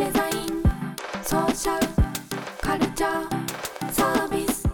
[0.00, 0.64] デザイン
[1.22, 1.86] ソーシャル
[2.62, 4.66] カルチャーサービス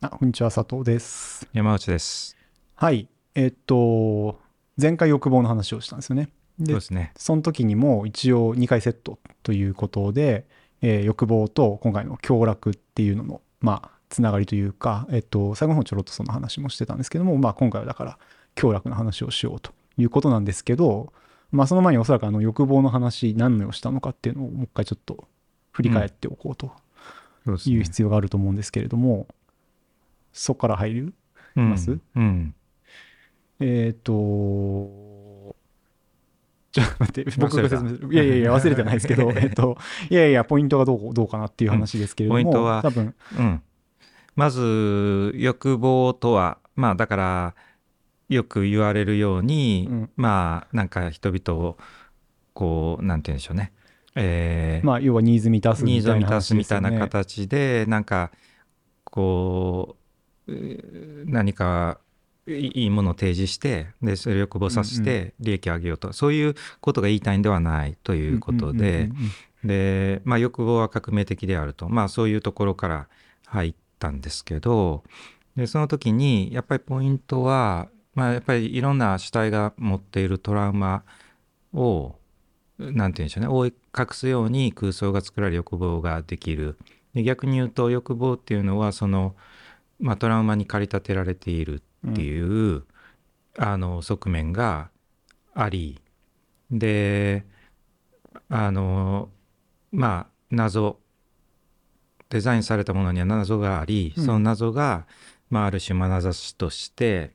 [0.00, 1.46] あ、こんにちは、佐藤です。
[1.52, 2.38] 山内です。
[2.74, 3.06] はい。
[3.34, 4.40] えっと、
[4.80, 6.30] 前回欲望の話をしたんですよね。
[6.58, 7.12] でそうで、すね。
[7.18, 10.46] その時にも一応2回セットということで、
[10.80, 18.18] えー欲望と今回の凶楽っていうのの、まあ、つながりというか、えっと、最後の方ちょろっとその話もしてたんですけども、まあ、今回はだから、
[18.54, 21.12] 凶楽の話をしようということなんですけど、
[21.52, 25.26] まあ、その前におそらくあの欲望の話、何のをしたのかっていうのをもう一回ちょっと
[25.72, 26.72] 振り返っておこうと。
[27.46, 29.26] いう必要があると思うんですけれども、
[30.32, 31.14] そこから入る
[31.56, 31.98] うんます？
[32.14, 32.54] うん。
[33.60, 34.12] えっ、と、
[36.72, 38.12] ちょっと待って、僕が説明する。
[38.12, 39.76] いやいやいや、忘れてないですけど、 えっと、
[40.08, 43.62] いやいや、ポイントがどうどうかなっていう話ですけれども、うんポイントは多分、うん。
[44.36, 47.54] まず、欲望とは、まあ、だから、
[48.30, 50.10] よく言われるように、うん。
[50.16, 51.76] まあ、なんか人々を、
[52.54, 53.72] こう、なんて言うんでしょうね。
[54.16, 58.30] えーまあ、要はニーズ満たすみたいなニーズを満たすみたいな形で、なんか、
[59.04, 59.96] こ
[60.46, 60.52] う、
[61.26, 61.98] 何か
[62.46, 69.30] いいものを提示して、で、それを欲望させて利益を上げようと、そういうことが言いたいんではないということで、うんうんうん
[69.64, 69.68] うん。
[69.68, 73.08] で、まあ、欲望は革命的であると、まあ、そういうところから
[73.46, 75.02] 入ったんですけど、
[75.56, 77.88] で、その時に、やっぱりポイントは、
[78.20, 81.04] まあ、やっぱりいろんな主体が持っているトラウマ
[81.72, 82.16] を、
[82.78, 86.76] なんて言うんでしょうね、覆い隠すように空想が作られ欲望ができる。
[87.14, 89.34] で逆に言うと、欲望っていうのは、その、
[89.98, 92.84] まあ、トラウマに駆り立てられているっていう、
[93.56, 94.90] あの側面が
[95.54, 96.02] あり。
[96.70, 97.46] で
[98.48, 99.28] あの
[99.90, 100.98] まあ謎
[102.28, 104.24] デザインされたものには謎があり、うん。
[104.24, 105.06] その謎が、
[105.48, 107.32] まあ、ある種眼差しとして、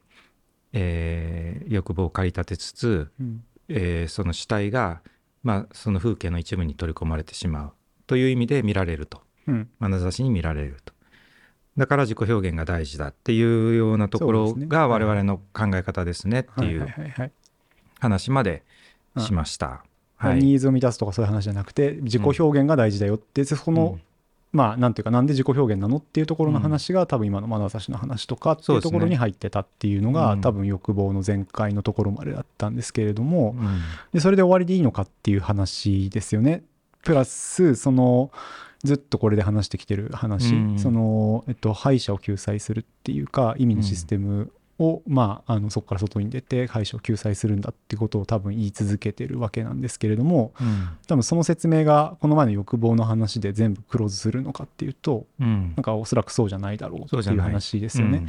[0.76, 3.44] えー欲望を駆り立てつつ、うん。
[3.70, 5.02] えーその主体が、
[5.44, 7.72] まあ、その風景の一部に取り込まれてしまう
[8.08, 9.22] という意味で見られると。
[9.48, 9.70] うん。
[9.80, 10.94] 眼差しに見られると。
[11.78, 16.90] だから自己表現が大事だっていうようなところが我々の考え方ですねっていはい。
[17.28, 17.32] う
[18.00, 18.64] 話まで
[19.18, 19.84] しました。
[20.18, 20.40] はい。
[20.40, 24.00] ニーズを満たすとかそういう話じゃなくて、自己表現が大事だよって、その、
[24.56, 30.42] まあ、なんていうか、なんで自己表現なのっていうところの話が、多分今の眼差しの話とかっていうところに入ってたっていうのが、うん。
[30.42, 33.82] 多分欲望の前回のところまでだったんですけれども、うん。
[34.14, 36.64] でそれで終わりでいいのかっていう話ですよね。
[37.04, 38.32] プラスその
[38.84, 40.80] ずっとこれで話してきてる話、うん。
[40.80, 50.90] その、えっと、敗者を救済するっていうか意味のシステムを、まあ、あのそこから外に出て敗者を救済するんだってことを多分言い続けてるわけなんですけれどもうん。
[51.08, 55.74] 多分その説明がこの前の欲望の話で全部クローズするのかっていうとうん。
[55.76, 58.28] なんかおそらくそうじゃないだろうっていう話ですよね。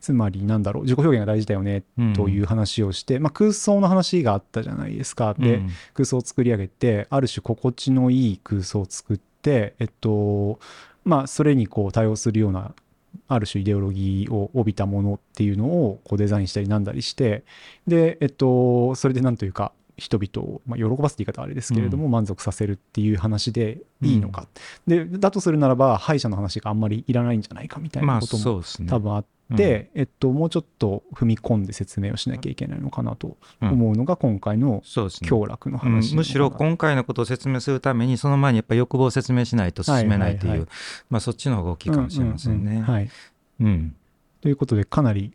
[0.00, 2.12] つまりなんだろう自己表現が大事だよねうん。
[2.14, 5.34] という話をして、まあ、空想の話があったじゃないですか。
[5.34, 5.70] で、うん。
[5.92, 10.58] 空想を作り上げてある種心地のいい空想を作ってえっと
[11.04, 12.72] まあそれにこう対応するような
[13.26, 17.44] ある種イデオロギーを帯びたものっていうのをこうデザインしたりなんだりして
[17.86, 24.46] でえっとそれでなんというか人々を、まあ、喜ばすって言い方はあれですけれども、満足させるっていう話でいいのか、
[24.86, 28.62] でだとするならば敗者の話があんまりいらないんじゃないかみたいまあなことも。
[28.86, 29.24] 多分あっ
[29.56, 35.28] て、えっと、もうちょっと踏み込んで説明をしなきゃいけないのかなと思うのが今回のそうですね。
[35.28, 35.90] 凶楽のうん。
[35.94, 40.68] 話、むしろ今回のことを説明するためにその前にやっぱ欲望を説明しないと進めないという、はいはいはい。
[41.10, 42.70] まあそっちの方が大きいかもしれませんね。
[42.70, 43.10] うんうんうんはい、
[43.60, 43.96] うん。
[44.40, 45.32] ということでかなり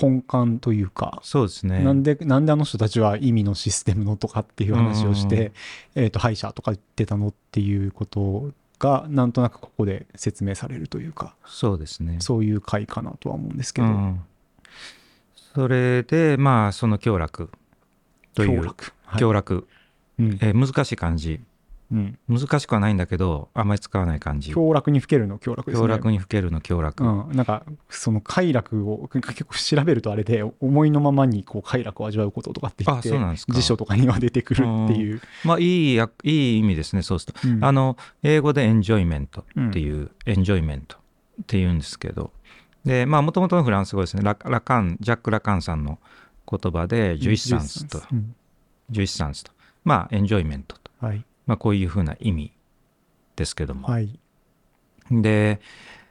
[0.00, 1.78] 根幹というか、そうですね。
[1.80, 5.52] なんでなんであの人たちは意味のシステムのとかっていう話をして、
[5.94, 12.16] えー、と敗者とか言ってたのっていうことがなんとなくここで説明されるというかそうですね。
[12.20, 14.20] そういう回かなとは思うんですけど、うん
[15.54, 17.48] それでまあその凶楽
[18.34, 18.74] という
[19.16, 20.38] 凶楽、はい。
[20.40, 21.40] えー難しい漢字
[21.92, 25.38] うん、難しくはないんだけどあんまり使わない漢字凶楽にふけるの？
[25.38, 25.82] 凶楽ですね。
[25.82, 33.52] 凶楽にふけるの凶楽、うん、なんかその快楽を結構調べるとあれで思いのままにこう快楽を味わうこととかって言ってあそうなんですか。
[33.52, 37.64] 辞書とかには出てくるっていう、まあいいやいい意味ですねそうすると、うん。
[37.64, 40.96] あの英語でエンジョイメントっていう、エンジョイメント
[41.42, 42.32] っていうんですけど。
[42.84, 44.22] でまあもともとのフランス語ですね。
[44.22, 45.98] ララカンジャック・ラカンさんの
[46.50, 48.34] 言葉でジュイッサンスと、うん。
[48.90, 49.52] ジュイッサンスと。
[49.84, 52.52] まあエンジョイメントと、はいまあ、こういうふうな意味
[53.36, 54.18] ですけども、はい。
[55.10, 55.60] で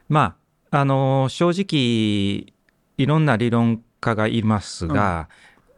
[0.09, 0.35] ま
[0.71, 2.53] ああの正直
[2.97, 5.29] いろんな理論家がいますが、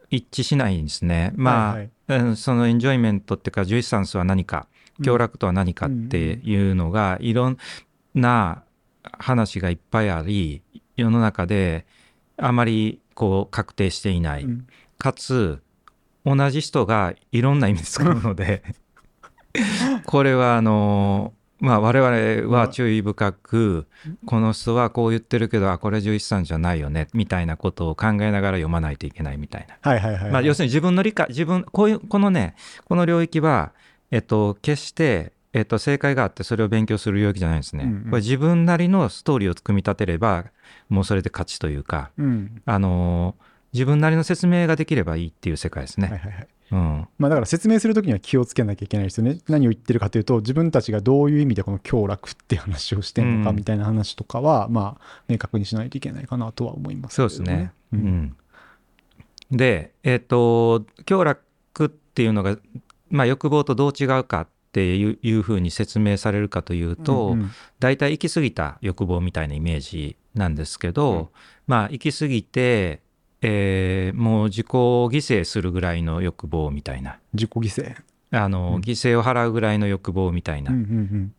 [0.10, 1.31] 一致しないんですね。
[1.36, 2.19] まあ、はいはい。
[2.19, 4.68] うんそのエンジョイメントっていうかジュイサンスは何か
[5.04, 7.57] 享楽とは何かっていうのが、いろん
[8.13, 8.63] な
[9.04, 10.62] 話がいっぱいあり
[10.96, 11.86] 世の中で
[12.38, 14.68] あまりこう確定していない、うん。
[14.98, 15.62] かつ
[16.25, 18.63] 同じ人がいろんな意味で使うので
[20.06, 23.88] これはあのまあ我々は注意深く
[24.25, 29.75] この人はこう言ってるけどあこれ獣医師さんじゃないよねみたいなことを考えながら読まないといけないみたいな。
[29.81, 30.31] はいはいはいはい。
[30.31, 32.56] まあ、要するに自分の理解自分こういうこのね
[32.86, 33.72] この領域は、
[34.12, 37.86] えっと、決して、えっと、正解があってそれを勉強する領域じゃないんですね。
[37.86, 40.46] うんうんこれ自分なりのストーリーを組み立てれば
[40.90, 42.62] もうそれで勝ちというか、うん。
[42.66, 43.36] あの
[43.74, 46.07] 自分なりの説明ができればいいっていう世界ですね。
[46.07, 46.48] はいはいはい。
[46.72, 49.38] うん、まあだから説明するときには気をつけなきゃいけないですよね。
[49.48, 57.72] 何を言ってるかというと、自分たちがどういう意味でこの享楽っていう話をしてるのかうんみたいな話とかは、まあ明確にしないといけないかなとは思いますけそうどですね。
[57.94, 58.04] ううん。
[58.04, 58.36] ん
[59.52, 62.58] で、えっ、と、享楽っていうのが、
[63.10, 67.52] まあ、欲望とどう違うかっていういうふうに説明されるかというと、うんうん。
[67.80, 71.28] 大体行き過ぎた欲望みたいなイメージなんですけど、うん。
[71.68, 73.02] まあ行き過ぎて、
[73.47, 77.95] えーもう自己犠牲するぐらいの欲望みたいな自己犠牲。
[78.31, 81.33] あの、うん犠牲を払うぐらいの欲望みたいな、うんうん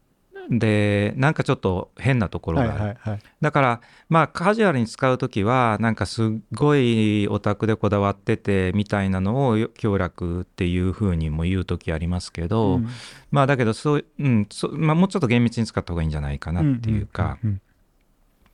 [0.49, 2.59] でなんかちょっと変なとこうん。
[2.59, 3.21] ろがある、はいはいはい。
[3.41, 12.89] だからまあカジュアルに使う時はなんかすっごいオタクでこだわっててみたいなのを享楽っていうふうにも言う時ありますけど、うん
[13.33, 17.61] まあだけどそう、うんそまあ、もうちょっと厳密に使った方がいいんじゃないかなっていうか、うん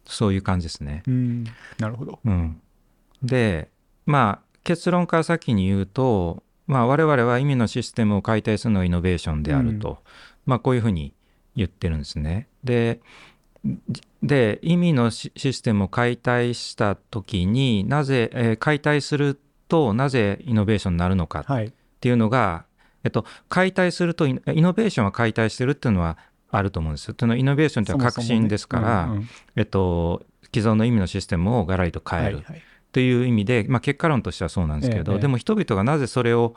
[0.05, 1.03] そういう感じですね。
[1.07, 1.45] うんうん
[1.79, 2.19] なるほど。
[2.25, 2.61] うん、
[3.23, 3.69] で
[4.07, 9.99] まあ結論から先に言うと、まあ、我々は意味のシステムを解体するのがイノベーションであると、
[10.47, 11.15] まあ、こういうふうに
[11.57, 12.49] 言ってるんですね。
[12.65, 13.01] で
[13.65, 21.73] じで意味のシシステムを解体した時になぜ、えー解体するとなぜイノベーションになるのかっはい。
[22.01, 22.65] ていうのが、
[23.05, 26.19] えっと、解体するとイノベーションは解体してるっていうのは
[26.51, 27.15] あると思うんですよ。
[27.19, 29.15] そのイノベーションっていうのは革新ですから、
[29.57, 30.23] えっと、
[30.55, 36.55] 既存の意味のシステムをガラリとうんうん変えるはいはいという意味で、まあ、結果論としてはそうなんですけど、ええでも人々がなぜそれを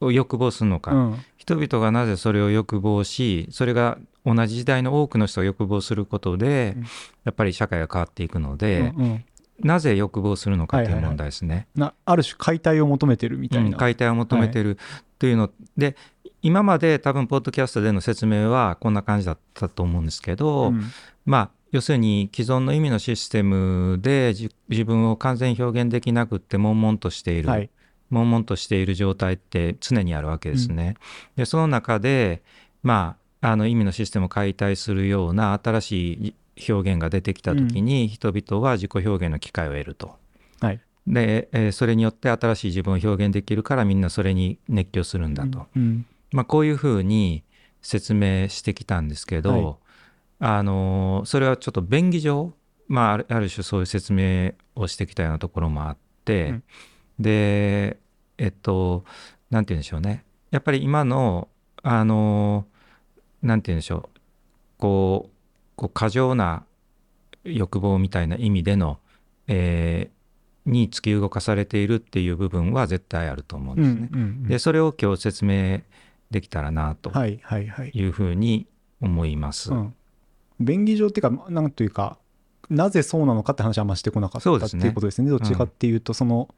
[0.00, 1.24] 欲望するのか、うん。
[1.36, 6.82] 人々がなぜそれを欲望しそれが同じ時代の多くの人が欲望することで、うん。
[6.82, 6.86] や
[7.30, 9.24] っぱり社会が変わっていくので、うんうん。
[9.60, 11.10] なぜ欲望するのかというはいはいはい。
[11.10, 11.66] 問題ですね。
[11.74, 13.68] なある種解体を求めてるみたいな。
[13.68, 14.78] うん解体を求めてる
[15.18, 15.96] というの、で
[16.42, 20.82] 今まで多分ポッドキャストでの説明はこんな感じだったと思うんですけど、うん。
[21.24, 27.70] まあ要するに既存の意味のシステムでじ自分を完全に表現できなくって悶々としている、はい。
[28.10, 30.96] 悶々としている状態って常にあるわけですね。
[31.36, 32.42] でその中で
[32.82, 40.16] まああの意味のシステムを解体するような新しい表現が出てきた時に、人々は自己表現の機会を得ると。
[40.60, 40.80] はい。
[41.06, 45.66] で、えーそれによって新しい自分を表現できるからみんなそれに熱狂するんだと。
[45.76, 47.44] うんまあ、こういうふうに
[47.82, 49.85] 説明してきたんですけど、はい
[50.38, 52.52] あのそれはちょっと便宜上、
[52.88, 56.62] まあ、ある種そういう説明をしてきたようなところもあって、うん
[57.18, 57.98] で
[58.36, 59.04] えっと
[59.48, 61.48] なんて言うんでしょうねやっぱり今の
[61.82, 62.66] あの
[63.40, 64.20] なんて言うんでしょう
[64.76, 65.30] こ
[65.78, 66.64] う過剰な
[67.44, 68.98] 欲望みたいな意味での、
[69.46, 70.16] えー
[70.66, 74.08] に突き動かされているっていう部分は絶対あると思うんうんうですね。
[74.08, 75.82] んうんでそれを今日説明
[76.30, 77.92] できたらなとはいはいはい。
[77.94, 78.66] いうふうに
[79.00, 79.72] 思います。
[79.72, 79.94] うん
[80.60, 82.18] 便宜上っていうか、なんというか、
[82.68, 84.82] なぜそうなのかって話はあんましてこなかったっそうですね。
[84.82, 85.30] ていうことですね。
[85.30, 86.48] どっちかっていうと、その、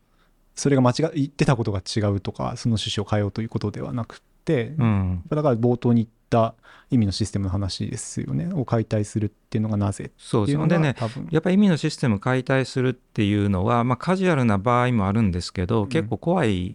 [0.55, 6.55] それが間違言ってたことが違うとか、その趣旨を変えようということではなくて、うん、だから冒頭に言った
[6.91, 8.51] 意味のシステムの話ですよね。
[8.53, 10.97] を解体するっていうのがなぜそうっていうですでね。
[11.31, 15.89] やっぱり意味のシステム解体するっていうのは、まあ、カジュアルな場合もあるんですけど、うん。
[15.89, 16.75] 結構怖いっ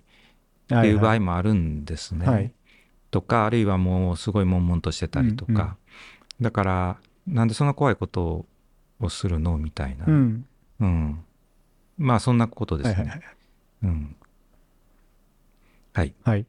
[0.63, 2.25] っていう場合ももあるんですね。
[2.25, 2.51] はい。
[3.12, 5.74] とかあるいはもうすごい悶々としてたりとか、うんうん。
[6.42, 8.46] だからなんでそんな怖いこと
[9.00, 10.46] をするのみたいな、うん。
[10.80, 11.24] うん
[11.98, 12.94] まあそんなことですね。
[12.96, 13.24] はいはいはい。
[13.84, 14.15] うん
[15.94, 16.46] はい、はい。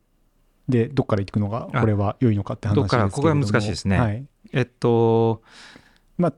[0.69, 3.35] で、どっから行くのが、あこれは良いのかって話ですけれどもどっから？
[3.35, 4.27] ここが難しいですねはい。
[4.53, 5.43] えっと
[6.17, 6.33] まあ、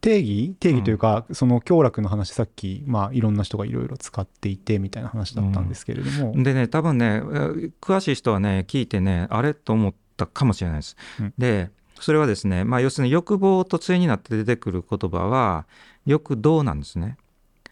[0.00, 0.54] 定義？
[0.60, 10.96] 定義というか、その享楽の話さっき、まあ、いろんな人がいろいろ使っていてみたいな話だったんですけれども、でね多分ねえー詳しい人はね聞いてねあれと思ったかもしれないです。
[11.18, 15.66] うんでそれはですね、まあ、要するに欲望と対になって出てくる言葉は
[16.04, 17.16] 欲動なんですね。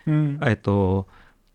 [0.07, 1.07] うんえっと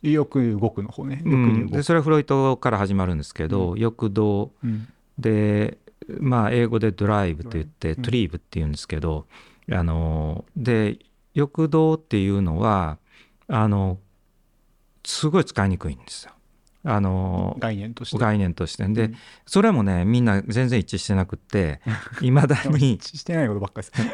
[0.02, 1.22] よく動くの方ね。
[1.26, 1.68] うん。
[1.68, 5.78] でそれはフロイトから始まるんですけど、欲動うんで
[6.20, 9.26] まあ英語でドライブと言って、うんトリーブっていうんですけど
[9.70, 11.00] あので
[11.34, 12.98] 欲動っていうのは
[13.48, 14.00] あの
[15.04, 16.32] すごい使いにくいんですよ。
[16.90, 18.18] あの概念として。
[18.18, 19.16] 概念としてで、うん
[19.46, 21.82] それもねみんな全然一致してなくって
[22.22, 24.12] いまだに一致してないことばっかりです。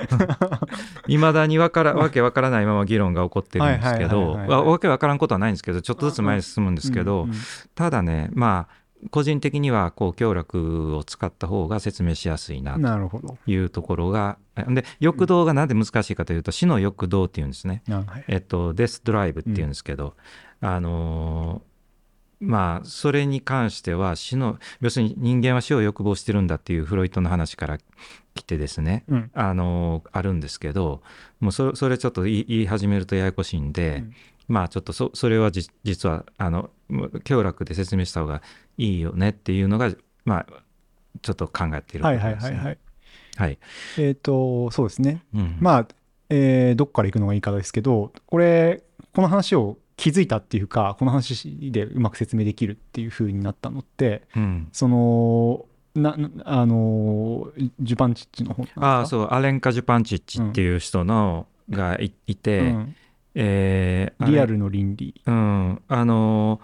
[1.08, 7.36] いまだにわからわけわからないまま議論が起こってるんですけどわわけわからんことはないんですけどちょっとずつ前に進むんですけど、うんうん
[7.76, 13.38] ただねまあ個人的にはこう強楽を使った方が説明しやすいなとなるほど。
[13.46, 17.84] いうところがで欲動がなんで難しいかというと死の欲動っていうんですね。
[17.90, 18.24] あはい。
[18.28, 20.16] えっと、デスドライブっていうんですけど、
[20.62, 21.75] あのー
[22.40, 27.78] まあそれに関しては死の要するに人間は死を欲望してるんだっていうフロイトの話から
[28.34, 29.32] 来てですね、うん。
[29.34, 31.02] あのーあるんですけど
[31.40, 34.14] もうそそれちょっと言い始めるとややこしいんで、うん
[34.48, 36.70] まあちょっとそそれはじ実はあの
[37.24, 38.44] 強楽で説明した方が
[38.78, 39.92] いいよねっていうのが
[40.24, 40.46] まあ
[41.24, 42.78] ちょっと考えているはいはいはいはい。
[43.38, 43.58] はい
[43.98, 45.24] えっ、と、そうですね。
[45.34, 45.88] うんまあ、
[46.30, 54.68] えーどっから行くのがいいかですけど、これ、この話を気づいたっていうか、この話でうまく説明できるっていう風になったのって、うん。
[54.72, 62.96] その、な、なあの、ジュパンチッチの本ああそうアレンカ・ジュパンチッチっていう人の、がいいて、うん。
[63.36, 65.22] えーリアルの倫理。
[65.26, 66.62] うん、あの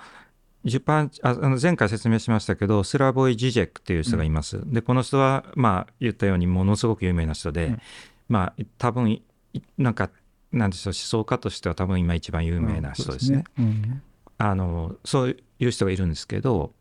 [0.64, 7.82] ジュパンああの前回説明しましたけどスラボイ・ジジェクっていう人がいます、でこの人はまあ言ったようにものすごく有名な人で、うん。
[8.30, 9.22] まあ多分い
[9.78, 10.10] なんか
[10.51, 14.01] なんでしょう思想家としては多分今一番有名な人ですね,、うん
[14.38, 16.74] あのそういう人がいるんですけど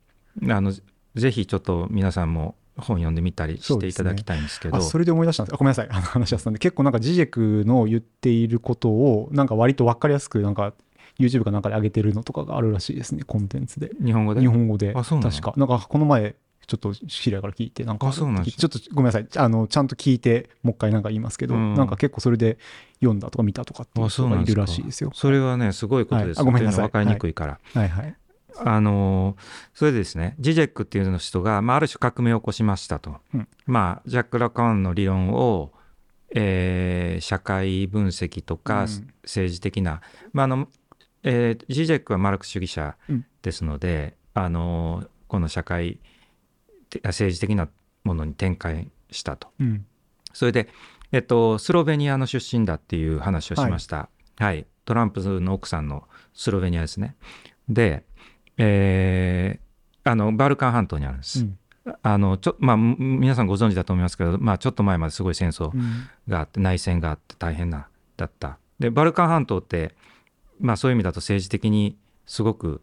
[0.48, 0.72] あの
[1.14, 4.76] ぜひちょっと皆さんも本読んでみたりしていただきたいんですけど。
[4.78, 5.54] あそれで思い出したんです。
[5.54, 5.88] あごめんなさい。
[5.90, 6.52] あの話はしたん。
[6.54, 10.72] で結構なんかジジェクの言っていることをなんか割と分かりやすくなんか
[11.18, 13.22] YouTube かなんかで上げてるのとかがあるらしいですね。
[13.24, 13.90] コンテンツで。
[14.02, 14.40] 日本語で？
[14.40, 14.94] 日本語で。
[14.96, 15.30] あそうなの？
[15.30, 15.52] 確か。
[15.58, 16.36] なんかこの前
[16.66, 19.26] ちょっと知り合いから聞いてなんかちょっとごめんなさい。
[19.36, 21.74] あのちゃんと聞いてもう一回なんか言いますけど、うん。
[21.74, 22.58] なんか結構それで
[23.00, 25.10] 読んだとか見たとかっていう人がいるらしいですよ。
[25.14, 26.48] それはねすごいことです、はい。
[26.48, 26.84] あごめんなさい。
[26.86, 27.88] 分かりにくいから、はい。
[27.88, 28.14] はい。
[28.62, 29.36] あの
[29.74, 33.48] それでですねジジェックっていう人が、まあ、ある種革命を起こしましたと、うん。
[33.66, 35.72] まあ、ジャック・ラカーンの理論を、
[36.32, 39.12] えー社会分析とかうん。
[39.24, 40.02] 政治的な、
[40.32, 40.68] まああの
[41.24, 43.26] えージジェックはマルクス主義者うん。
[43.42, 46.00] ですので、あのこの社会て
[47.04, 47.68] 政治的な
[48.04, 49.48] ものに展開したと。
[49.60, 49.86] うん
[50.32, 50.68] それで、
[51.10, 54.08] えっと、スロベニアの出身だっていう話をしました。
[54.38, 54.64] はい。
[54.84, 56.04] トランプの奥さんの
[56.34, 57.16] スロベニアですね。
[57.68, 58.04] で、
[58.58, 59.70] えー
[60.10, 61.40] あの、バルカン半島にあるんです。
[61.40, 61.58] うん
[62.02, 68.58] あの、ちょ、まあ、皆さんご存知だと思いますけど、まあ、ちょっと前まですごい戦争うんがあって、内戦があって大変な、だった。
[68.78, 69.94] で、バルカン半島って、
[70.60, 72.82] まあ、そういう意味だと政治的にすごく、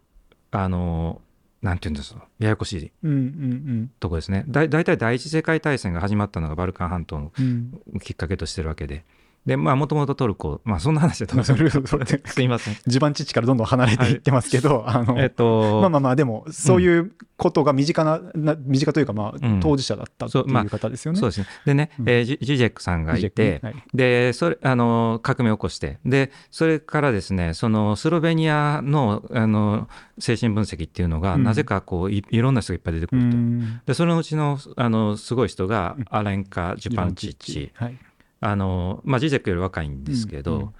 [0.50, 1.22] あの、
[1.62, 4.44] なんていうんですか、ややこしいうんうんとこですね。
[4.48, 9.04] だ大体第一次世界大戦が始まったのがバルカン半島のうんうんきっかけとしてるわけで。
[9.46, 12.76] で、まあ、もともとトルコ、まあ、そんな話でまあそれそれすいません。
[12.86, 21.18] 地盤地からどんどん離れていってますけど、あのえっと、まあまあまあ、でも、そういうことが身近な、な身近というか、まあうん、当事者だったってそうまあいう方ですよね。
[21.18, 21.46] そうですね。
[21.64, 33.36] でね、うんえージジジェックさんがいてはいで、それ、あの、革命を起こして、で、それからですね、そのスロベニアの、あの、精神分析っていうのが、うんなぜかこうい、いろんな人がいっぱい出てくうると。
[33.36, 37.72] んで、そのうちの、あの、すごい人がうん、アレンカ・ジュパンチッチ。
[37.74, 37.98] はい。
[38.40, 40.74] あの、まあ、ジジェックより若いんですけど、うんうん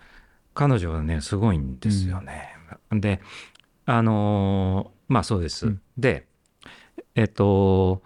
[0.54, 2.48] 彼女はね、すごいんですよね。
[2.90, 3.20] で、
[3.86, 5.66] あのーまあそうです。
[5.68, 6.26] うんで、
[7.14, 8.02] えっと、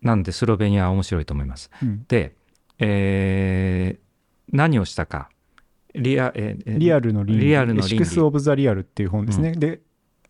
[0.00, 1.70] なんでスロベニアは面白いと思います？
[1.82, 2.34] うんで、
[2.78, 5.28] えー何をしたか。
[5.94, 7.24] リア、えーリアルの。
[7.24, 9.52] リアルのシクス・オブ・ザ・リアルっていう本ですね。
[9.52, 9.82] で、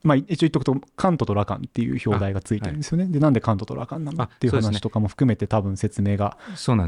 [0.04, 3.06] まあ、一応言っとくと、カントとラカンっていう表題がついてるんですよね。
[3.06, 6.36] で、なんでカントとラカンなのあっていう話とかも含めて、多分説明が。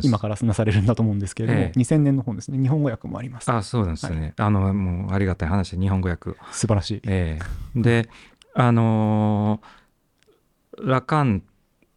[0.03, 2.59] 今からなされるんだと思うんですけれども、ええ2000年の本ですね。
[2.59, 3.51] 日本語訳もあります。
[3.51, 4.35] あ、そうなんですね。
[4.37, 6.33] あの、もうありがたい話で日本語訳。
[6.53, 7.01] 素晴らしい。
[7.07, 7.39] え
[7.75, 8.09] えで、
[8.55, 9.87] あのー
[10.79, 11.43] ラカン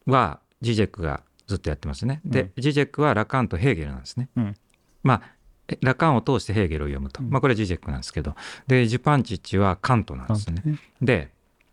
[0.06, 2.22] はジジェクがずっとやってますね。
[2.24, 4.30] で、ジジェクはラカンとヘーゲルなんですね。
[4.38, 4.56] うん
[5.04, 5.22] まあ、
[5.70, 7.22] えラカンを通してヘーゲルを読むと。
[7.22, 8.36] うんまあ、これはジジェクなんですけど。
[8.68, 10.62] で、ジュパンチッチはカントなんですね。
[10.66, 11.30] ねで、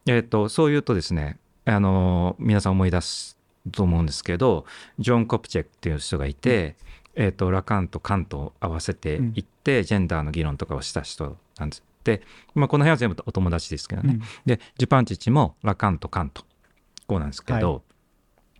[0.06, 3.36] えっ、と、そう言うとですね、あのー皆さん思い出す
[3.72, 4.64] と思うんですけど、
[4.98, 6.76] ジョン・コプチェクっていう人がいて、
[7.14, 11.82] えっ、と、ラカンとカントを合わせていって、ジェンダーの議論とかをした人なんです。
[12.04, 12.22] で、
[12.54, 14.14] まあ、この辺は全部お友達ですけどね。
[14.14, 16.44] うんで、ジュパンチッチもラカンとカント。
[17.06, 17.82] こうなんですけど、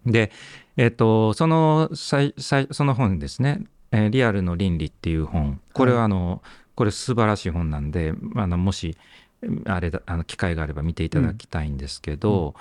[0.05, 0.31] で、
[0.77, 3.63] えっ、と、そのその本ですね、
[3.93, 5.61] えーリアルの倫理っていう本。
[5.73, 6.43] これはあの、
[6.75, 8.97] これ素晴らしい本なんで、あの、もし、
[9.65, 12.55] あれだ、あの、機会があれば見ていただきたいんですけど、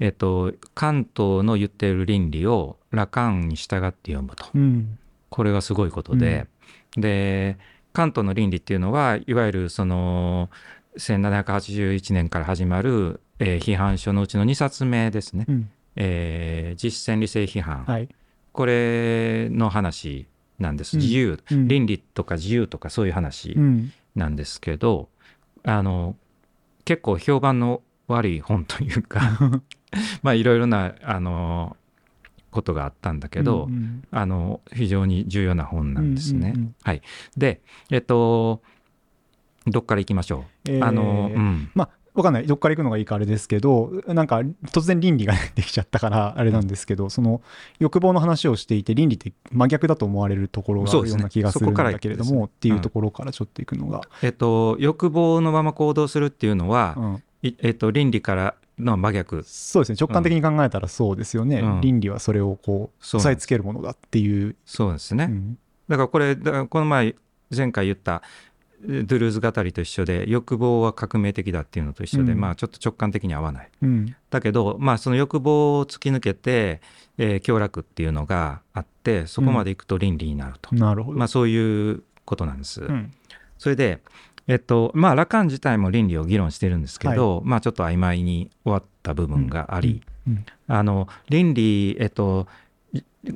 [0.00, 4.46] えっ、と、関東の言っている倫理をラカンに従って読むと。
[4.54, 4.98] うん。
[5.30, 6.46] これがすごいことで、
[6.96, 7.56] で
[7.92, 10.50] 関東の倫理っていうのはいわゆるその
[10.98, 15.70] 1781年から始まる、えー批判書のうちの2冊目ですね、うん。
[15.96, 18.08] えー実践理性批判、はい。
[18.52, 20.26] これの話
[20.62, 20.96] なんです。
[20.96, 21.02] うん。
[21.02, 21.68] 自由、うん。
[21.68, 23.92] 倫理とか自由とかそういう話うん。
[24.14, 25.08] なんですけど、
[25.64, 26.16] あの
[26.84, 29.38] 結構評判の悪い本というか
[30.22, 31.76] まあいろいろなあの
[32.50, 36.52] ことがあったんだけど、うんうんあの非常に重要な本なんですね。
[36.54, 36.74] うんうんうん。
[36.82, 37.02] はい、
[37.36, 38.62] でえっと
[39.66, 40.70] どっから行きましょう？
[40.70, 41.70] えーあのうん。
[41.74, 42.46] まあわかんない。
[42.46, 47.40] どっから行くのがいいかあれですけどなんか突然倫理ができちゃったからあれなんですけどその
[47.78, 52.38] 欲望の話をしていて倫理って真逆だと思われるところがあるような気がするんそこからだけれどですね。
[52.38, 57.22] もっていうところからちょっと行くのが、えっと、欲望のまま行動するっていうのは、うん。
[57.42, 59.42] いえっと、倫理からの真逆。
[59.44, 59.96] そうですね。
[60.00, 61.80] 直感的に考えたらそうですよね、うん。
[61.80, 65.58] 倫理はそれをこう押さえつけるものだっていう、そうですね、うん。
[65.88, 67.14] だからこれだからこの前
[67.54, 68.51] 前回言ったえ
[68.82, 72.40] ドゥルーズ語りと一緒で欲望は革命的だっていうのと一緒で、うん。
[72.40, 73.68] まあちょっと直感的に合わない。
[73.82, 74.16] うん。
[74.30, 76.80] だけど、まあ、その欲望を突き抜けて、
[77.18, 82.82] えー享楽っていうのがあってそこまでいくと倫理になると、なるほど、まあ、そういうことなんです。
[82.82, 83.12] うん。
[83.58, 84.00] それで、
[84.48, 90.44] えっとまあ、ラカン自体も倫理を議論してるんですけど、まあ、ちょっと曖昧に終わった部分があり、うん。
[90.66, 92.48] あの倫理、えっと、
[93.24, 93.30] 精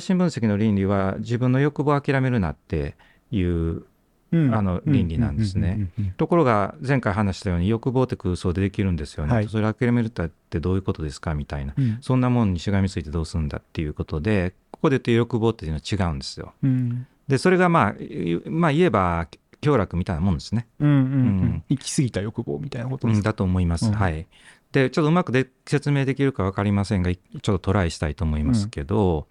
[0.00, 2.96] 神分析の倫理は自分の欲望を諦めるなって
[3.30, 3.84] いううん
[4.32, 5.90] あの倫理なんですね。
[6.16, 9.48] ところが前回話したように欲望って空想でできるんですよね、はい。
[9.48, 11.74] それ諦めるってどういうことですかみたいな。
[11.76, 11.98] うん。
[12.00, 16.52] そんなもんにしがみついてどうするんだっていうことでここで言ってる欲望っていうのは違うんですよ。
[16.62, 17.06] うん。
[17.28, 19.26] でそれがまあいまあ言えば
[19.60, 23.22] 享楽みたいなもんですね、行き過ぎた欲望みたいなことですか、うん。
[23.24, 23.92] だと思います、うん。
[23.92, 24.26] はい。
[24.72, 29.26] でちょっとうまくで説明できるか分かりませんがいちょっとトライしたいと思いますけど、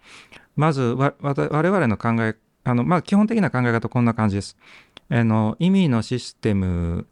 [0.54, 4.56] まずわ我々の考えあの、まあ、基本的な考え方こんな感じです
[5.10, 7.06] あの意味のシステム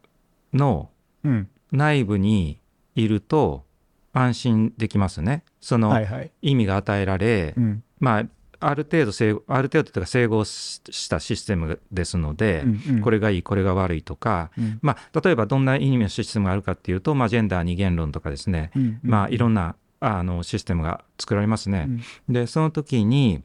[0.53, 0.91] の
[1.25, 1.49] うん。
[1.71, 2.61] 内部に
[2.95, 3.67] いると
[4.13, 5.45] 安心できますね。
[5.61, 7.83] そのはいはい、意味が与えられ、うん。
[8.01, 8.25] まあ
[8.61, 13.01] ある程度ある程度というか整合ししたシステムですので、うんうん。
[13.03, 14.79] これがいいこれが悪いとか、うん。
[14.83, 19.01] まあ、例えばどんな意味のシステムがあるかっていうと、まあ、ジェンダー二元論とかですね、うんうん。
[19.03, 21.87] まあ、いろんなあのシステムが作られますね。
[22.29, 22.35] うん。
[22.35, 23.43] でその時に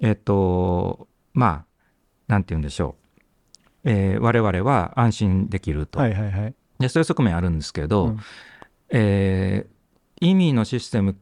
[0.00, 1.64] えっとまあ
[2.28, 3.03] なんて言うんでしょう、
[3.84, 6.54] えー我々は安心できると、はいはいはい。
[6.78, 8.18] でそういう側面あるんですけど、うん。
[8.90, 9.74] えー
[10.20, 11.16] 意味のシステム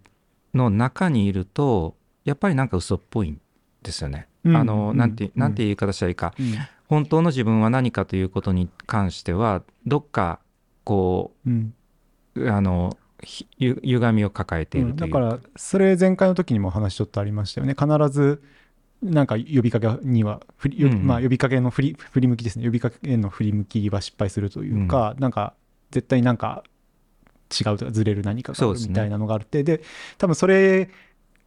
[0.55, 3.41] の中にいるとやっぱりなんか嘘っぽいん
[3.83, 4.29] ですよね。
[4.45, 4.57] うん。
[4.57, 5.33] あのなんてうん。
[5.35, 6.55] なんて言い方したらいいか、うん。
[6.89, 10.41] 本当の自分は何かということに関してはどっか
[10.85, 17.75] こうあの歪みを抱えているというだからそれ前回の時にも話ちょっとありましたよね。
[17.79, 18.43] 必ず
[19.03, 20.41] なんか呼びかけには
[20.87, 21.07] うんうん。
[21.07, 22.65] まあ、呼びかけの振り振り向きですね。
[22.65, 25.55] 呼びかけへの振り向きは失敗するというか、なんか
[25.91, 26.63] 絶対なんか
[27.53, 29.83] 違うとかずれる何かがあるみたいなのがあってで,、
[30.19, 30.89] 多分それ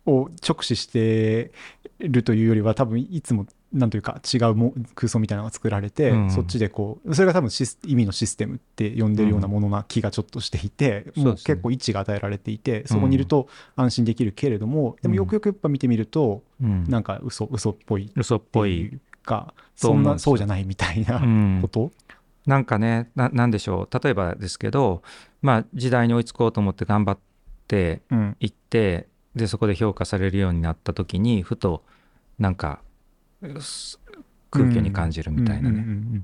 [0.05, 1.51] を直視して
[1.99, 6.31] るというよりは多分いつもなんというか違うも空想みたいなのが作られて、うん。
[6.31, 7.49] そっちでこうそれが多分
[7.85, 16.85] 意味のシステムって呼んでるようなものな気がちょっとしていて、もううんそう結構位置が与えられていてそこにいると安心できるけれども、でもよくよくやっぱ見てみると、うん。
[16.87, 21.59] なんか嘘嘘っぽい嘘っぽい、かそんなそうじゃないみたいなうん。
[21.61, 21.91] こと、
[22.45, 24.03] なんかねななんでしょう。
[24.03, 25.01] 例えばですけど、
[25.41, 27.17] まあ、時代に追いつこうと思って頑張っ
[27.67, 28.37] てうん。
[28.39, 31.83] いってでそこで評価されるようになった時にふと
[32.39, 32.84] なんかす
[34.51, 36.21] 空虚に感じるみたいなね、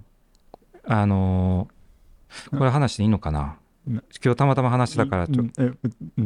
[0.85, 3.57] あのーこれ話していいのかな？
[3.87, 3.93] うん
[4.23, 5.61] 今日たまたま話したからちょっと、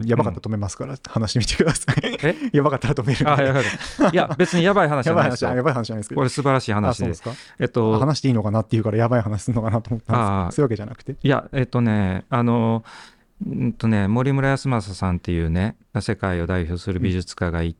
[0.06, 1.96] やばかったら止めますから、話してみてください。
[2.22, 2.36] え？
[2.54, 6.20] やばかったら止めるあやばいいや別にやばい話じやゃないですやばい話じゃないですけど。
[6.20, 7.32] これ素晴らしいあ話ですか？
[7.60, 11.16] えっと話していいのかなっていうからやばい話するのかなと思ったんですそういうわけじゃなくて。
[11.24, 12.84] いやえっとねあの
[13.48, 17.76] うんとね森村康正さんっていうね世界を代表する美術家がい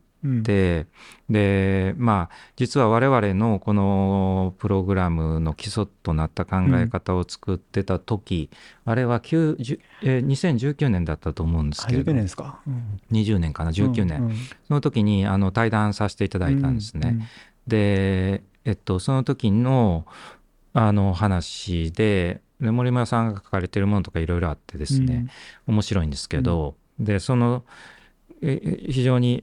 [1.28, 8.50] でまあ実は我々のこのプログラムの基礎となった考え方を作ってた時、
[8.84, 12.60] あれは90えー2019年だったと思うんですあ19けれど年ですか？
[12.66, 14.36] うん20年かな？19年、うんうん。
[14.36, 17.28] その時にあの対談させていただいたんですね。
[17.66, 20.06] で、えっと、その時の
[20.72, 25.26] あの話でで森村さんが書かれてるものとかいろいろあってですね、
[25.66, 27.64] 面白いんですけど、でその
[28.42, 29.42] え非常に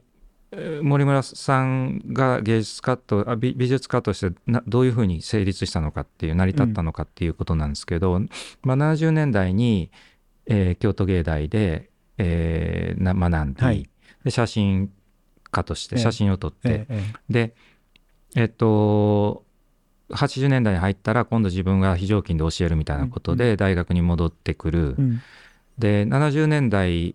[0.82, 8.20] 森村さんが芸術家とあ美美術家としてなどういうふうに成立したのかっていう成り立ったのかっていうことなんですけど、
[8.62, 9.90] まあ、70年代に、
[10.46, 13.88] えー京都芸大で、えーな学んで,、はい。
[14.24, 14.90] で写真
[15.50, 16.02] 家としてええ。
[16.02, 17.54] 写真を撮って、えええで
[18.36, 19.44] えっと
[20.10, 25.20] 80年代に入ったら今度自分が非常勤で教えるみたいなことで大学に戻ってくる、えうん。
[25.78, 27.14] で70年代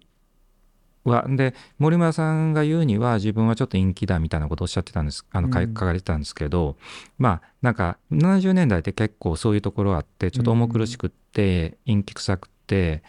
[1.09, 1.25] は。
[1.27, 5.25] で森村さんが言うには自分はちょっと陰気だみたいなことをおっしゃってたんです。
[5.31, 6.77] あの書かれてたんですけど、
[7.17, 13.03] まあなんか70年代って結構そういうところがあってちょっと重苦しくって陰気臭くって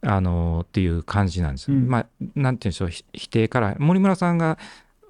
[0.00, 1.70] あのっていう感じなんです。
[1.70, 1.88] よ、うん。
[1.88, 3.76] まあなんて言うんでしょうひ否定から。
[3.78, 4.58] 森村さんが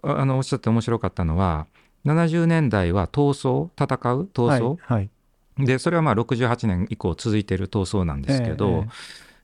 [0.02, 1.66] ああのおっしゃって面白かったのは
[2.04, 5.10] 70年代は闘争戦う闘争、はいはい。
[5.58, 8.86] でそれはまあ68年以降続いている闘争なんですけど、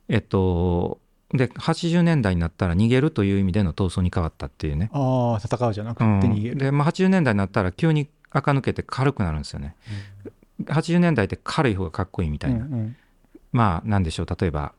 [0.08, 0.16] え。
[0.16, 0.98] えっと
[1.34, 9.76] で80年代になったら逃げるという意味での闘争に変わったっていうね、ああ戦うじゃなくてうん逃げる、で、まあ、80年代になったら急に垢抜けて軽くなるんですよね。
[10.64, 12.96] 80年代って軽い方がかっこいいみたいな、うんうん。
[13.52, 14.26] まあなんでしょう。
[14.26, 14.72] 例えば、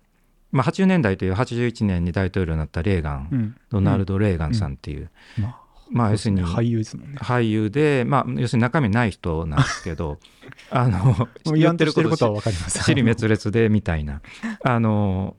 [0.52, 3.56] まあ、80年代という81年に大統領になったレーガン、うん。
[3.70, 7.18] ドナルド・レーガンさんっていう、まあまあ要するに俳優ですもんね。
[7.20, 10.20] 俳優で、まあ、要するに中身ない人なんですけど
[10.70, 12.82] あの言わんとしてることはを分かります。
[12.86, 14.22] 尻滅裂でみたいな。
[14.64, 15.39] あのう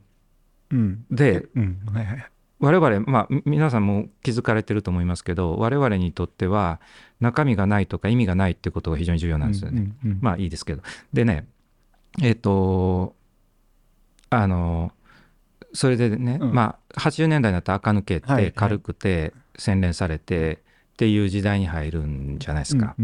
[1.09, 1.47] で
[2.59, 6.79] 我々、まあ、み皆さんも気づかれてると思いますけど我々にとっては
[7.19, 9.91] 中身がないとか意味がないってことが非常に重要なんですよね。
[10.21, 10.83] まあいいですけど。
[11.11, 11.47] でね
[12.21, 13.15] えっ、と
[14.29, 14.91] あの
[15.73, 16.53] それでね、うん。
[16.53, 18.45] まあ80年代になったら垢抜けはいはい。
[18.45, 20.57] て軽くて洗練されてっ
[20.97, 22.95] ていう時代に入るんじゃないですか。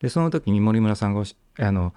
[0.00, 1.22] でその時に森村さんが
[1.60, 1.94] あの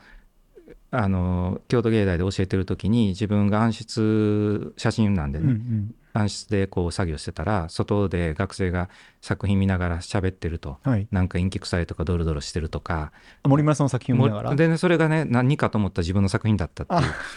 [0.93, 5.95] あの京都芸大で教えてる時に自分が暗室写真なんでね、うんうん。
[6.13, 8.89] 暗室でこう作業してたら外で学生が
[9.21, 11.07] 作品見ながら喋ってるとはい。
[11.09, 13.13] なんか陰気臭いとかドロドロしてるとか
[13.45, 14.55] 森村さんの作品を見ながら？
[14.55, 16.93] でねそれがね何かと思った自分の作品だったって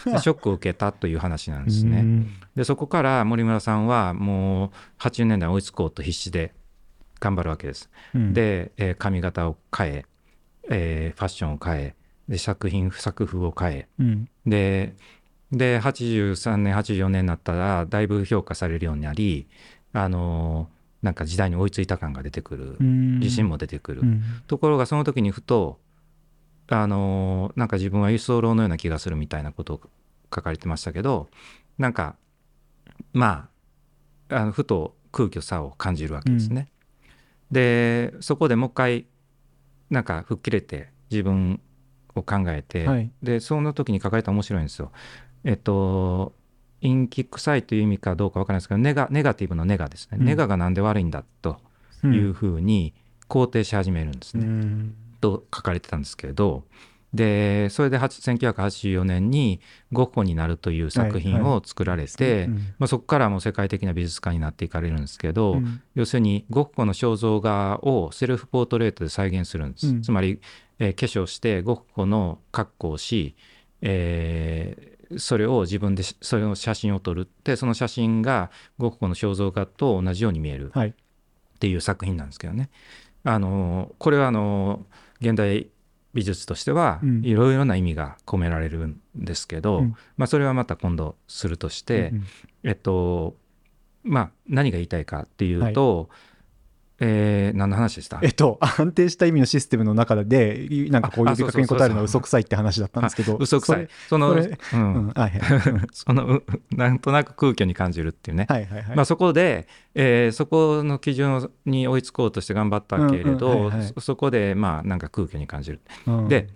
[0.09, 1.99] いうでショックを受けたという話なんですね。
[1.99, 6.53] うんでそこから森村さんはもう80年代追いつこうと必死で
[7.21, 7.89] 頑張るわけです。
[8.13, 8.33] うん。
[8.33, 10.05] で、えー髪型を変え
[10.69, 11.95] えーファッションを変え
[12.27, 13.87] で作品作風を変え。
[13.99, 14.29] うん。
[14.45, 14.95] で
[15.51, 19.47] で83年84年になったらだいぶ評価されるようになり
[19.93, 22.77] あのーなんか時代に追いついた感が出てくる。
[22.79, 23.19] うん。
[23.19, 24.23] 自信も出てくる、うん。
[24.47, 25.79] ところがその時にふと
[26.67, 29.81] あのーなんか自分は輸送郎のような気がするみたいなことを
[30.33, 31.29] 書かれてましたけど
[31.77, 32.15] なんか
[33.13, 33.49] ま
[34.29, 36.69] ああのふと空虚さを感じるわけですね。
[37.51, 39.05] でそこでもう一回
[39.91, 41.61] なんか吹っ切れて自分
[42.15, 44.91] を考えて、はいでその時に書かれたら面白いんですよ。
[45.43, 46.33] えっと
[46.81, 51.57] 陰気臭いという意味かどうかわからないですけどネガネガティブのネガですね、うんネガがなんで悪いんだと
[52.03, 52.93] いうふうに
[53.27, 54.45] 肯定し始めるんですね。
[54.45, 56.63] うんと書かれてたんですけれど
[57.15, 65.81] でそれで8 1984年にゴッホになるという作品を作られて、うんまあ、そこからもう世界的な美術家になっていかれるんですけど、うん。
[65.95, 70.01] 要するにゴッホの肖像画をセルフポートレートで再現するんです、うん。
[70.01, 70.41] つまり、
[70.79, 73.35] えー化粧してゴッホの格好をし、
[73.81, 77.21] えーそれを自分でしそれの写真を撮る。
[77.21, 78.49] ってその写真が
[78.79, 80.89] ゴッホの肖像画と同じように見えるはい。
[80.89, 80.93] っ
[81.59, 82.69] ていう作品なんですけどね。
[83.23, 84.85] あのこれはあの
[85.21, 85.69] 現代
[86.15, 87.21] 美術としてはうん。
[87.23, 89.95] いろいろな意味が込められるんですけど、うん。
[90.17, 92.23] まあ、それはまた今度するとして、うん
[92.63, 93.35] えっと
[94.03, 96.09] まあ何が言いたいかっていうと、
[96.99, 98.19] えー何の話でした？
[98.21, 103.87] えっと、安定した意味のシステムの中で、なんかこうあ呼びかけに応えるのは嘘くさいって話だったんですけど、嘘くさい。
[104.07, 104.49] そのう
[105.91, 106.43] そのう
[106.75, 108.95] なんとなく空虚に感じるっていうね、はいはいはい。
[108.95, 115.81] まあ、そこで、えーそこの基準に追いつこうとして頑張ったけれど、そそこでまあなんか空虚に感じる。
[116.07, 116.27] うん。
[116.29, 116.47] で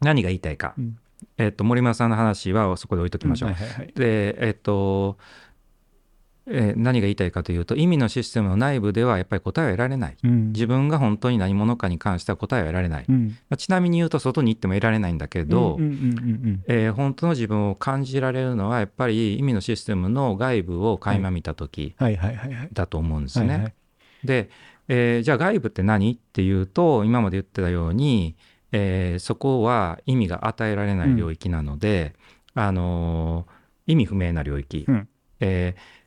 [0.00, 0.98] 何が言いたいか、うん。
[1.38, 3.50] えっと森村さんの話はそこで置いときましょう。
[3.94, 5.16] でえっと、
[6.46, 10.16] えー何が言いたいかというと意味のシステムの内部ではやっぱり答えは得られない。
[10.24, 10.52] うん。
[10.52, 13.04] 自分が本当に何者かに関しては答えは得られない。
[13.08, 13.36] うん。
[13.48, 15.76] まあちなみに言うと外に行っても得られないんだけど、
[16.96, 21.94] 本当の自分を感じられるのはやっぱり意味のシステムの外部を垣間見た時。
[22.72, 23.74] だと思うんですね。
[24.24, 24.50] で、
[24.88, 26.12] えーじゃあ外部って何？
[26.12, 28.34] っていうと今まで言ってたように、
[28.72, 32.14] えーそこは意味が与えられない領域なので、
[32.54, 35.08] あのー意味不明な領域、うん。
[35.40, 35.99] えー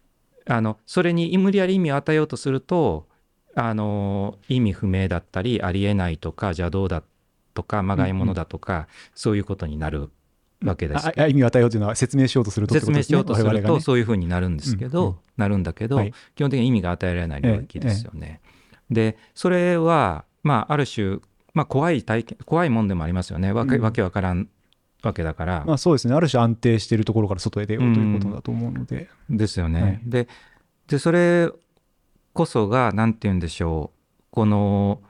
[0.47, 3.07] あのそれに無理やり意味を与えようとすると、
[3.55, 7.03] あのー意味不明だったりありえないとか邪道だ
[7.53, 10.09] とかまがいものだとか、そういうことになる
[10.63, 11.07] わけです。
[11.27, 13.79] 意味を与えようというのは説明しようとするとって説明しようとする我々がね。
[13.79, 15.15] とそういうふうになるんですけど、うんうん。
[15.37, 16.13] なるんだけど、はい。
[16.35, 18.41] 基本的に意味が与えられない領域ですよね。
[18.89, 21.17] でそれはまあある種、
[21.53, 23.51] まあ、怖い体験怖いもんでもありますよね。
[23.51, 24.49] わけわからん
[25.03, 26.13] わけだから、まあそうですね。
[26.13, 29.09] ある種安定しているところから外へ出ようということだと思うので。
[29.29, 29.81] ですよね。
[29.81, 30.27] はいで
[30.87, 31.49] でそれ
[32.33, 35.01] こそが何て言うんでしょうこの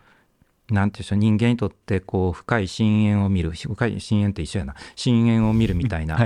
[0.69, 6.17] なんていうんでしょう人間にとってこう深い深淵を見る深い深淵って一緒やな深淵を見るみたいな。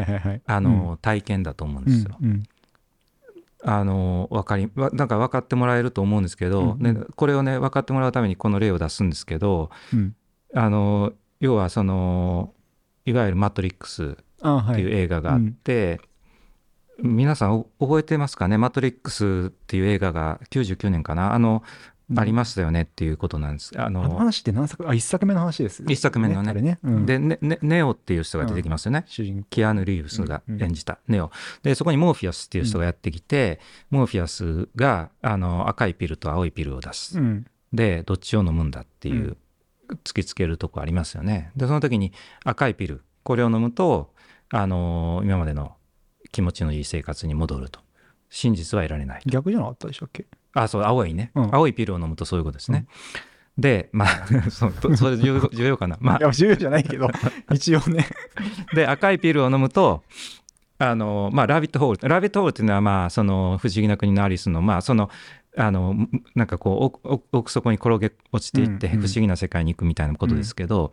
[0.46, 2.18] あの、体験だと思うんうん、ですよ。
[2.22, 2.44] うん
[3.64, 10.16] あの分かりわなんか分かってもらえると思うんですけど、うんうんね、これをね分かってもらうためにこの例を出すんですけどうん
[10.54, 12.54] あの要はその
[13.10, 14.18] いわゆる「マトリックス」。
[14.40, 16.00] っていう映画があって、
[17.00, 21.34] 皆さんお覚えてますかね「マトリックス」っていう映画が99年かな？
[21.34, 21.64] あの、
[22.16, 23.72] ありましたよねっていうことなんです。
[23.80, 26.54] ああのの話って何作あ一作目の話です一作目のね。
[26.54, 27.06] ね、うん。
[27.08, 29.04] でねねネオっていう人が出てきますよね。
[29.08, 31.00] 主人公キアヌ・リーブスが演じた。
[31.08, 31.32] ネオ。
[31.64, 37.20] で、そこにモーフィアスっていう人がやってきて、モーフィアスがあの赤いピルと青いピルを出す。
[37.20, 37.46] うん。
[37.74, 39.36] で、どっちを飲むんだっていう、
[40.04, 41.52] 突きつけるとこありますよね。
[41.56, 44.14] で、その時に赤いピル、これを飲むと、
[44.50, 45.76] あの今までの
[46.32, 47.80] 気持ちのいい生活に戻ると。
[48.30, 49.22] 真実は得られない。
[49.26, 50.26] 逆じゃなかったでしたっけ？
[50.54, 51.32] あ、そう、青いね。
[51.36, 52.88] うん青いピルを飲むとそういうことですね。
[53.58, 55.98] で、まあ、 そそれ重要重要かな。
[56.00, 57.10] まあい、や重要じゃないけど
[57.52, 58.08] 一応ね
[58.74, 60.04] で赤いピルを飲むと
[60.78, 65.10] あのまあラビットホールラビットホールっていうのはまあその不思議な国のアリスのまあその
[65.56, 65.96] あの
[66.36, 70.92] なんかこう奥奥底に転げ落ちていって不思議な世界に行くみたいなことですけど、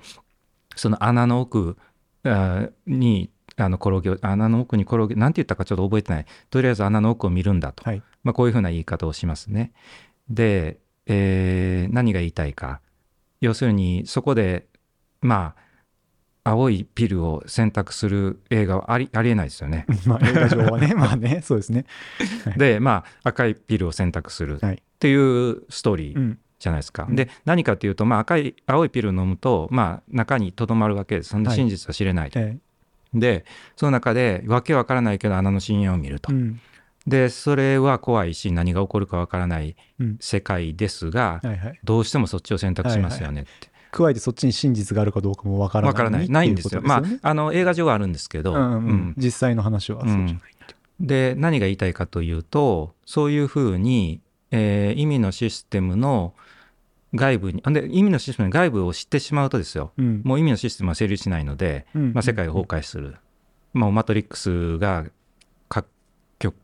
[0.77, 1.77] その穴の奥
[2.25, 6.27] あにあの転げ穴の奥に転げなんて言ったかちょっと覚えてない。
[6.51, 8.03] とりあえず穴の奥を見るんだと、はい。
[8.23, 9.73] まあ、こういうふうな言い方をしますね。
[10.29, 12.81] で、えー何が言いたいか。
[13.40, 14.67] 要するにそこで
[15.21, 15.63] まあ
[16.45, 19.87] 青いピルを選択する映画はありありえないですよね。
[20.07, 20.93] まあ映画上はね。
[20.97, 21.87] まあねそうですね。
[22.57, 24.83] でまあ赤いピルを選択するっはい。
[25.01, 26.39] ていうストーリーうん。
[26.59, 27.07] じゃないですか。
[27.09, 27.17] うん。
[27.17, 31.31] で何かというと、まあ、赤い青いピルを飲むと、まあ、中にとどまるわけです。
[31.31, 31.59] そんなはい。
[31.59, 32.39] 真実は知れないと。
[32.39, 32.59] え
[33.15, 33.45] で
[33.77, 36.33] その中でわけわからないけど穴の深淵を見ると。
[36.33, 36.61] えうん。
[37.07, 40.17] でそれは怖いし何が起こるかわからないうん。
[40.21, 41.81] 世界ですが、はいはい。
[41.85, 43.74] どうしてもそっちを選択しますよねって。
[43.97, 46.29] 加えてそっちに真実があるかどうかもわからないわからない。
[46.29, 46.83] ないんですよ。
[46.83, 49.15] まあ、あの映画上はあるんですけど、うんうん。
[49.17, 50.39] 実際の話はそうじゃない、
[50.99, 56.35] で何が言いたいかというとそういうふうに、えー意味のシステムの
[57.15, 59.93] 外部にあで意味のシステムの外部を知ってしまうとですよ。
[59.97, 60.23] うん。
[60.25, 63.15] もう意味のシステムは成立しないので、うんまあ、世界が崩壊する、
[63.73, 65.05] もうマトリックスが
[65.69, 65.87] 各
[66.41, 66.57] 極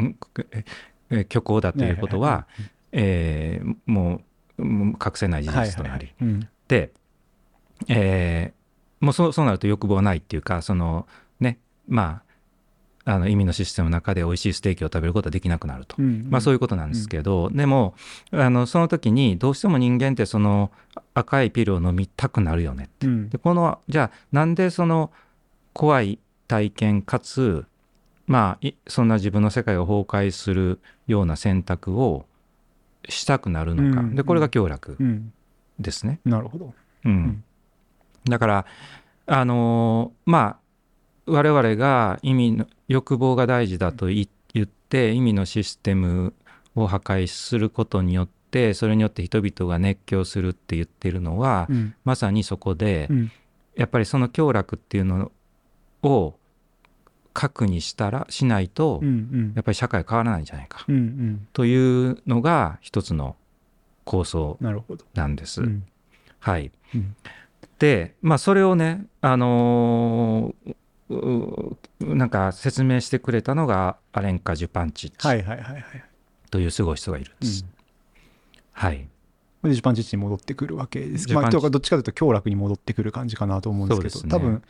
[0.00, 0.14] ん？
[0.52, 0.64] え
[1.10, 2.46] え虚構だということは、
[2.92, 4.20] えーもう
[4.62, 6.40] 隠せない事はい実となり、はいはいうん。
[6.40, 6.48] で、
[7.88, 8.60] えー
[9.00, 11.06] もうそうそうなると欲望はないっていうかその
[11.40, 12.22] ねま
[13.06, 17.94] ああの意味のシステムの中で美味しいステーキを食べることはできなくなると、うんまあ、そういうことなんですけど、でも
[18.30, 20.70] あのその時にどうしても人間ってその
[21.14, 23.30] 赤いピルを飲みたくなるよねうん。
[23.30, 25.10] でこのじゃあなんでその
[25.72, 27.64] 怖い体験かつ
[28.26, 32.26] まあいそんな自分の世界を崩壊するような選択を
[33.08, 34.96] したくなるのか、うんでこれが凶楽。
[35.00, 35.32] うん
[35.80, 36.20] ですね。
[36.24, 36.74] なるほど。
[37.04, 37.12] うん。
[37.12, 37.44] ん。
[38.24, 38.66] だから
[39.26, 40.60] あのーまあ
[41.26, 46.34] 我々が意味の欲望が大事だとい言って意味のシステム
[46.74, 51.94] を破壊することによってそれによって人々が熱狂するって言ってるのは、うん。
[52.04, 53.32] まさにそこで、うん。
[53.76, 55.30] やっぱりその凶楽っていうの
[56.02, 56.34] を
[57.32, 59.00] 核にしたらしないと、
[59.54, 60.84] やっぱり社会変わらないんじゃないか。
[61.52, 63.36] というのが一つの
[64.10, 64.58] 構想
[65.14, 65.62] なんです。
[65.62, 65.84] うん。
[66.40, 67.14] はい、うん。
[67.78, 70.74] でまあそれをね、あのー
[72.00, 75.84] なんか説明してくれたのがアレンカ・ジュパンチッチはいはいはいはい。
[76.52, 77.64] というすごい人がいるんです。
[78.72, 79.08] はい、
[79.64, 81.26] でジパンチッチに戻ってくるわけです。
[81.26, 84.28] ジパンチまあ、どっちかというと強楽に戻ってくる感じかなと思うんですけど。
[84.28, 84.30] ね。
[84.30, 84.62] 多分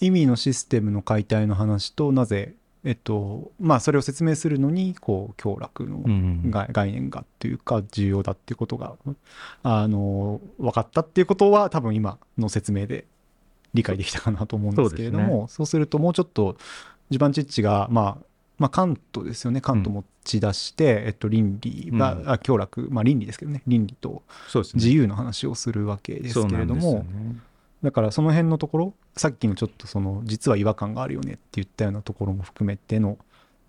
[0.00, 2.54] 意味のシステムの解体の話となぜ、
[2.88, 6.02] えっとまあ、それを説明するのにこう強楽の
[6.50, 8.96] 概念がっていうか重要だっていうことが
[9.62, 13.04] あの分かったっていうことは多分今の説明で
[13.74, 16.56] 理解できたかなと思うんですけれどもそう,、するともうちょっと
[17.10, 19.60] ジバンチッチが、まあ、まあカントですよね。
[19.60, 22.30] カント持ち出して、えっと、倫理は、うん。
[22.30, 23.62] あ強楽、まあ、倫理ですけどね。
[23.66, 24.22] 倫理と
[24.74, 27.06] 自由の話をするわけですけれども、ね
[27.82, 33.18] だからその辺のところさっきのちょっとその実は違和感があるよねって言ったようなところも含めての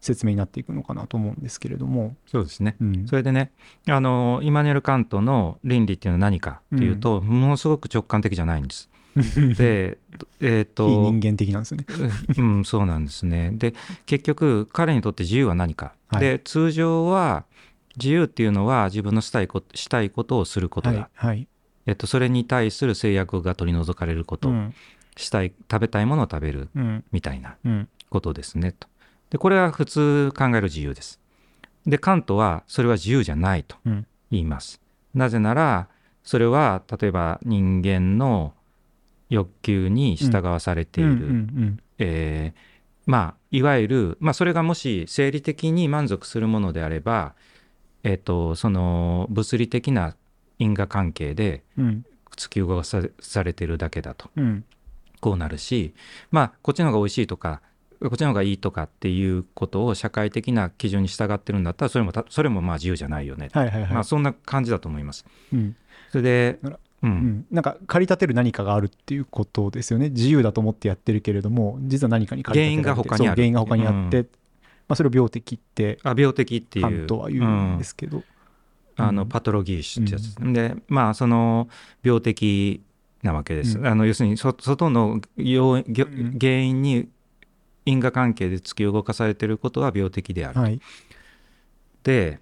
[0.02, 3.52] 説明になっていくのかなと思うんですけれども、そうですねうんそれでね
[3.88, 8.89] あのイマニュエル・カントの倫理っていうのは何かっていうと、ものすごく直感的じゃないんです。
[9.58, 9.98] で
[10.39, 11.86] えっ、と非人間的なんですよね。
[12.38, 13.52] うん、そうなんですね。
[13.54, 13.74] で
[14.06, 15.93] 結局彼にとって自由は何か。
[16.08, 17.45] はいで通常は
[17.98, 21.48] 自由っていうのは自分のしたいことしたいことをすることだ、はいはい
[21.89, 24.75] えっと、それに対する制約が取り除かれること、うん。
[25.17, 26.69] したい食べたいものを食べる。
[26.75, 27.04] うん。
[27.12, 27.89] みたいなうん。
[28.12, 28.73] ことですね。
[28.73, 28.88] と。
[29.32, 31.19] でこれは普通考える自由です。
[31.88, 34.06] でカントはそれは自由じゃないとうん。
[34.30, 34.80] 言います。
[35.15, 35.88] なぜなら
[36.23, 38.54] それは例えば人間の
[39.32, 41.47] 欲求に従わされている、
[43.08, 47.34] まあいわゆる、まあ、それがもし生理的に満足するものであれば、
[48.04, 50.15] えっとその物理的な
[50.60, 52.06] 因果関係でうん。
[52.38, 54.30] 突き動かさされてるだけだと。
[54.38, 54.63] うん。
[55.19, 55.93] こうなるし
[56.32, 57.62] まあこっちの方が美味しいとか
[58.02, 65.26] こっちの方がいいとかっていうことを社会的な基準に従ってるんだったらそれもたそれもまあ自由じゃないよね、はいはいはい、まあ、そんな感じだと思います。
[65.52, 65.76] うん。
[66.10, 67.12] それでううん。
[67.12, 70.10] ん、なんか駆り立てる何かがあるっていうことですよね。
[70.10, 73.36] 自由だと思ってやってるけれども実は何かに駆り立てられて原因が他にある。
[73.36, 74.22] 原因が他にあって、
[74.88, 76.86] まあ、それを病的ってあ病的っていう。
[76.86, 78.24] カントは言うんですけど、
[78.99, 81.67] あのうんパトロギーシュってやつです、でまあその
[82.03, 82.81] 病的
[83.23, 83.88] なわけです、うん。
[83.88, 87.09] あの要するにそ外の要原因に
[87.85, 90.79] 因果関係で突き動かされていることは病的である、はい。
[92.03, 92.39] で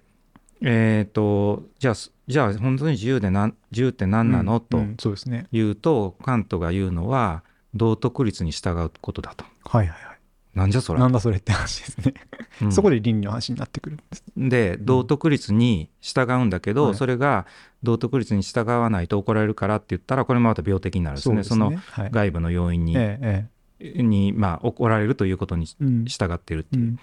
[0.60, 1.94] えっ、とじゃあ
[2.26, 4.60] じゃあ本当に自由でなん自由って何なの、うん。
[4.60, 4.96] とうん。
[4.98, 5.46] そうですね。
[5.52, 7.42] 言うとカントが言うのは
[7.74, 9.44] 道徳律に従うことだと。
[9.64, 10.07] はいはいはい
[10.54, 11.00] なんじゃそれ？
[11.00, 12.14] なんだそれって話ですね、
[12.62, 12.72] うん。
[12.72, 14.24] そこで倫理の話になってくるんです。
[14.36, 16.94] で道徳律に従うんだけど、はい。
[16.94, 17.46] それが
[17.82, 21.44] 道徳律に従わないと怒られるからって言ったらこれもまた病的になるんですね。
[21.44, 23.46] そのはい、外部の要因に,、え
[23.78, 25.66] えにまあ、怒られるということに
[26.06, 26.96] 従っているってうい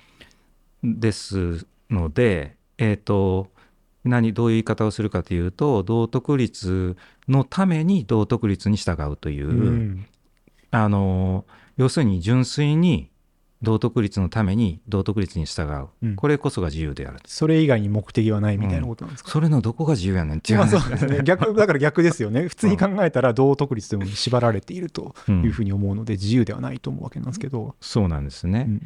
[0.84, 1.00] うん。
[1.00, 3.52] ですので、えっ、と
[4.04, 6.98] 何どういう言い方をするかというと道徳律
[7.30, 10.06] のために道徳律に従うという、うん。
[10.72, 11.46] あの
[11.78, 13.10] 要するに純粋に
[13.66, 16.16] 道徳律のために道徳律に従う、うん。
[16.16, 17.20] これこそが自由である。
[17.26, 20.38] それ以外に目的はないみたいなことなんですか、それのどこが自由やねん。
[20.38, 20.92] っていうまあ話そう。
[20.92, 22.48] ですね逆だから逆ですよね。
[22.48, 28.66] 普通に考えたら道徳律というものに縛られているとうんいうふうに思うので自由ではないと思うわけなんですけど、そうなんですね。
[28.68, 28.82] うん。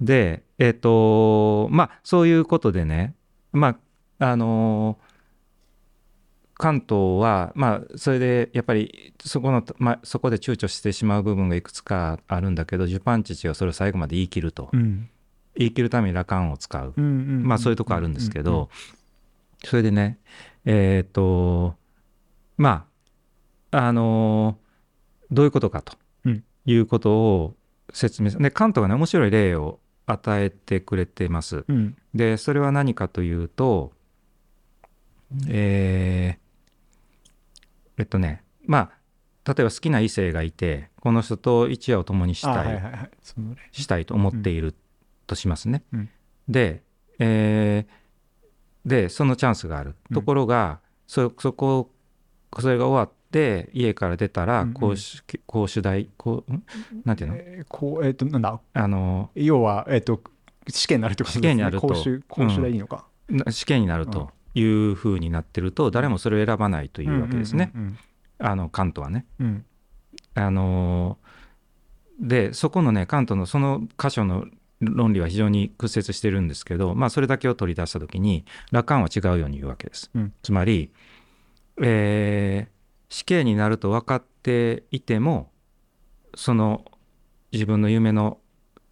[0.00, 3.14] で、えっ、と、まあ、そういうことでね、
[3.52, 3.76] ま
[4.18, 4.98] あ、あの
[6.60, 14.68] 関東は、まあ、それでやっぱりそこの、まあ、そこで躊躇してしまう部分がいくつかあるんだけど、ジュパンチチはそれを最後まで言い切ると。
[14.72, 15.08] うん
[15.56, 16.94] 言い切るために羅漢を使う。
[16.96, 18.70] うんうんまあ、そういうとこあるんですけうんうんど、
[19.64, 20.18] それでね、
[20.64, 21.74] えっ、と、
[22.56, 22.86] ま
[23.70, 24.58] あ、あの
[25.30, 25.94] どういうことかと
[26.24, 27.56] うんいうことを
[27.92, 31.64] 説明すで、関東がね、面白い例を与えてくれてます。
[31.66, 33.92] うんで、それは何かというと、
[35.48, 36.39] えー
[38.00, 38.90] えっとね、ま
[39.44, 43.10] あ、例えば好きな異性がいて、この人と一夜を共にしあたい、はいはいはい。
[43.72, 44.74] したいと思っている
[45.26, 45.82] としますね。
[45.92, 46.08] うん。
[46.48, 46.82] で、
[47.18, 48.00] えー
[48.88, 49.94] で、そのチャンスがある。
[50.10, 50.14] うん。
[50.14, 51.90] ところが、そそこ、
[52.58, 54.74] それが終わって、家から出たら、うんうん。
[54.74, 56.64] 公主公主代、こう、ん？
[57.04, 57.36] なんていうの？
[57.36, 58.58] えーこうえっ、となんだ？
[58.72, 60.22] あの、要はえっ、と
[60.66, 61.48] 試験になるってことですね。
[61.48, 61.88] 試験になると。
[61.88, 67.72] 講習講習でいいのか、な試験になるというふうになってると、誰もそれを選ばないというわけですね。
[67.74, 67.98] うん
[68.42, 69.26] あの、関東はね。
[69.38, 69.64] うんうん
[70.34, 71.18] あの
[72.20, 74.44] でそこのね関東のその箇所の
[74.80, 80.10] 論理は非常に屈折してるんですけど、まあ、それだけを取り出した時に羅漢は違うように言うわけです。
[80.14, 80.92] うんつまり、
[81.82, 82.80] えー
[83.12, 85.50] 死刑になると分かっていても
[86.36, 86.84] その
[87.52, 88.38] 自分の夢の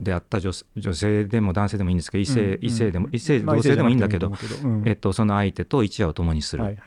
[0.01, 4.33] であった女女性でも男性でもいいんですけど異性,、うん異性でも異性まあ同性でもいいんだけど、
[4.85, 6.79] えっと、その相手と一夜を共にする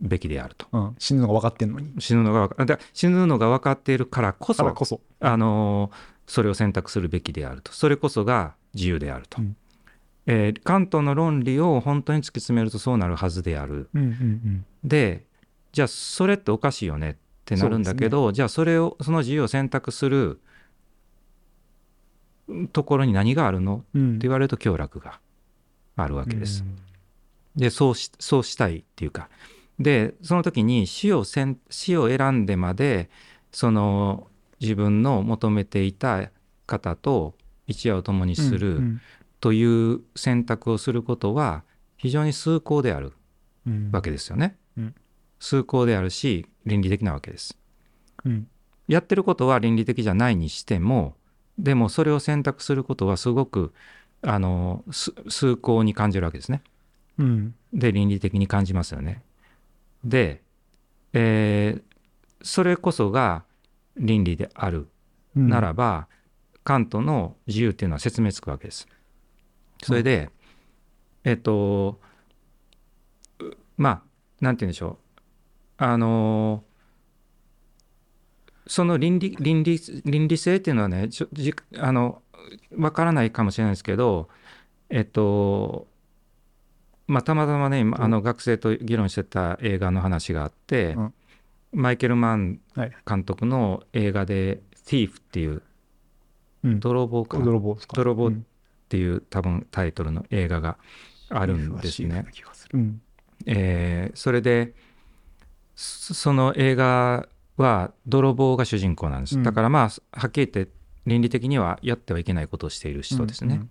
[0.00, 0.66] べきであると。
[0.72, 1.92] うん、死ぬのが分かってんのに。
[1.98, 5.00] 死ぬのがわかだ死ぬのが分かっているからこそこそ。
[5.20, 5.90] あの
[6.26, 7.72] それを選択するべきであると。
[7.72, 9.56] それこそが自由であると、うん。
[10.26, 13.88] えー関東の論理を本当に突き詰めるとそうなるはずである。
[14.82, 15.24] で
[15.72, 20.40] じゃあそれっておかしいよねってなるんだけど、じゃあそれをその自由を選択する
[22.72, 23.78] ところに何があるの？
[23.78, 25.20] ってうん言われると享楽が
[25.96, 26.62] あるわけです。
[26.62, 27.60] うん。
[27.60, 29.28] でそうしそうしたいっていうか。
[29.78, 33.10] でその時に死をせん死を選んでまで
[33.52, 34.28] その
[34.60, 36.30] 自分の求めていた
[36.66, 37.34] 方と
[37.66, 39.00] 一夜を共にするうん。
[39.40, 41.62] という選択をすることは
[41.98, 43.12] 非常に崇高である
[43.66, 43.90] うん。
[43.92, 44.56] わけですよね。
[44.78, 44.94] うん。
[45.40, 47.58] 崇高であるし倫理的なわけです。
[48.24, 48.48] うん。
[48.88, 51.16] やってることは倫理的じゃないにしても
[51.58, 53.72] でもそれを選択することはすごく
[54.22, 56.62] あのす崇高に感じるわけですね。
[57.18, 59.22] うんで倫理的に感じますよね。
[60.04, 60.42] で、
[61.12, 61.82] えー
[62.42, 63.44] それこそが
[63.96, 64.88] 倫理である
[65.36, 66.08] うんならば、
[66.64, 68.88] カントの自由っていうのは説明つくわけです。
[69.82, 70.30] それで、
[71.24, 72.00] えっと
[73.40, 74.02] うまあ
[74.40, 74.98] なんて言うんでしょ
[75.78, 76.64] うあの
[78.66, 82.22] その倫理倫理倫理性っていうのはねちょじあの
[82.76, 84.28] わからないかもしれないですけど
[84.90, 85.86] えっと
[87.06, 91.14] まあたまたまね今あの学生と議論してた映画の話があって、うん。
[91.72, 92.92] マイケル・マンはい。
[93.06, 95.62] 監督の映画で「Thief」っていう
[96.64, 96.80] うん。
[96.80, 98.46] 泥棒か泥棒泥棒うん。
[98.88, 100.78] ていう多分タイトルの映画が
[101.28, 102.26] あるんですね。
[102.52, 102.68] す
[103.46, 104.74] えーそれで
[105.74, 109.42] そその映画は泥棒が主人公なんです、うん。
[109.42, 110.72] だからまあはっきり言って
[111.06, 113.66] 倫理的にはやってはいけないことをしている人ですね。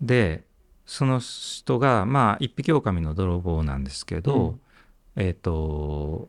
[0.00, 0.44] で
[0.86, 4.58] その人がまあ一匹狼の泥棒なんですけど、
[5.16, 6.28] えっ、と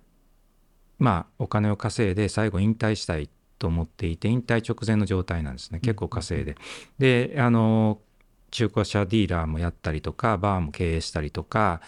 [0.97, 5.79] まあお金を稼いで最後引退したいと思っていて引退直前の状態なんですね。
[5.79, 6.55] 結構稼いで。
[6.97, 7.99] であの
[8.51, 11.81] 中古車ディーラーもやったりとかバーも経営したりとか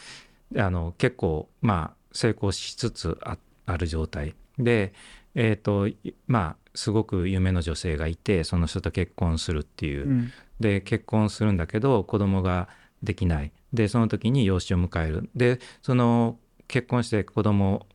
[0.56, 4.94] あの結構まあ成功しつつあある状態で
[5.36, 5.88] えっ、と
[6.28, 10.32] まあすごく夢の女性がいてその人と結婚するっていう、うん。
[10.60, 12.68] で結婚するんだけど子供が
[13.02, 13.52] できない。
[13.74, 15.30] でその時に養子を迎える。
[15.36, 16.38] でその
[16.68, 17.88] 結婚して子供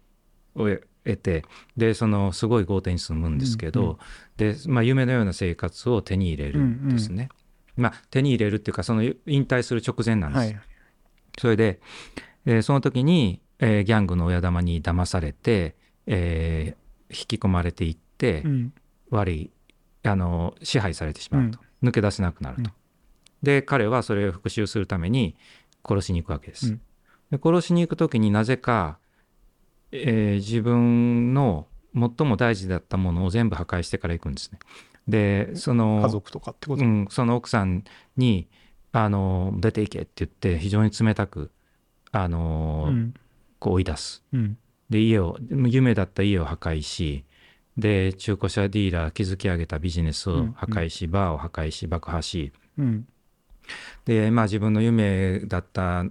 [0.54, 0.68] を
[1.04, 1.44] 得て
[1.76, 3.96] でそのすごい豪邸に住むんですけど、うんうん
[4.36, 7.30] で、まあ、夢のような生活を手に入れるんですね。
[7.76, 9.14] まあ、手に入れるっていうかその引
[9.44, 10.38] 退する直前なんです。
[10.38, 10.60] はい。
[11.38, 11.80] それで、
[12.44, 15.74] えーその時に、えーギャングの親玉に騙されて、
[16.06, 18.72] えー引き込まれていって、うん。
[19.10, 19.50] 悪い
[20.02, 22.72] あの支配されてしまうと、抜け出せなくなると、
[23.42, 25.36] で彼はそれを復讐するために
[25.88, 26.80] 殺しに行くわけです、うん。
[27.30, 28.98] で殺しに行く時になぜか、
[29.92, 34.58] えー自分の最も大事だったものを全部破壊してから行くんですね。
[35.06, 37.84] でその家族とかってこと、うん、その奥さん
[38.16, 38.48] に
[38.90, 41.52] あの出ていけって言って非常に冷たく
[42.10, 43.14] あの、うん。
[43.60, 44.24] こう追い出す。
[44.32, 44.58] うん
[44.90, 47.24] で家を夢だった家を破壊し
[47.76, 52.52] で中古車ディーラー築き上げたビジネスを破壊し、バーを破壊し爆破し。
[52.78, 53.06] うん。
[54.04, 56.04] でまあ自分の夢だった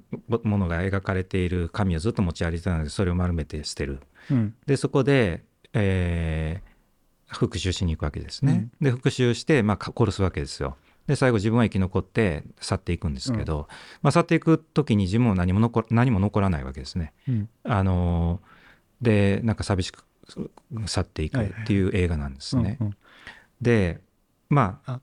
[0.43, 3.99] ものが描かれている紙をずっと持ち歩いてたのでそれを丸めて捨てる。
[4.29, 4.55] うん。
[4.65, 6.75] でそこで、えー
[7.27, 10.77] 復讐しに行くわけですね、で復讐して、まあ、か殺すわけですよ。
[11.07, 13.67] で最後自分は生き残って去っていくんですけど、
[14.03, 17.13] まあ、去っていく時に自分は何も残何も残らないわけですね。
[17.27, 17.49] うん。
[17.63, 18.54] あのー
[19.01, 20.05] でなんか寂しく
[20.87, 22.79] 去っていくっていう映画なんですね、
[23.61, 24.01] で
[24.49, 24.99] まあ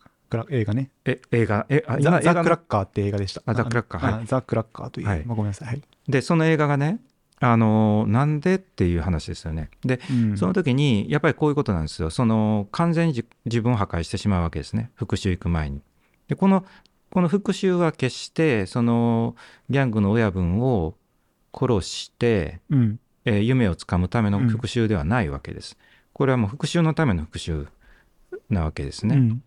[0.51, 0.90] 映画ね。
[1.05, 3.43] え映画えあザ・ザ・クラッカーって映画でした。
[3.45, 4.22] あザクラッカーはい。
[4.22, 5.24] あザ・クラッカーという、はい。
[5.24, 5.68] まあ、ごめんなさい。
[5.68, 7.01] はい、でその映画がね
[7.40, 9.70] あのーなんでっていう話ですよね。
[9.84, 10.36] でうん。
[10.38, 12.11] その時にやっぱりこういうことなんですよ。
[12.11, 14.90] その完全にじ自分を破壊してしまうわけですね。
[14.95, 15.82] 復讐行く前に。
[16.28, 16.64] でこの
[17.11, 19.36] この復讐は決してその
[19.68, 20.95] ギャングの親分を
[21.55, 25.77] 殺して、うんえー夢をつかむための復讐ではないわけです、
[26.12, 27.70] これはもう復讐のための復讐
[28.51, 29.43] なわけですね、うん。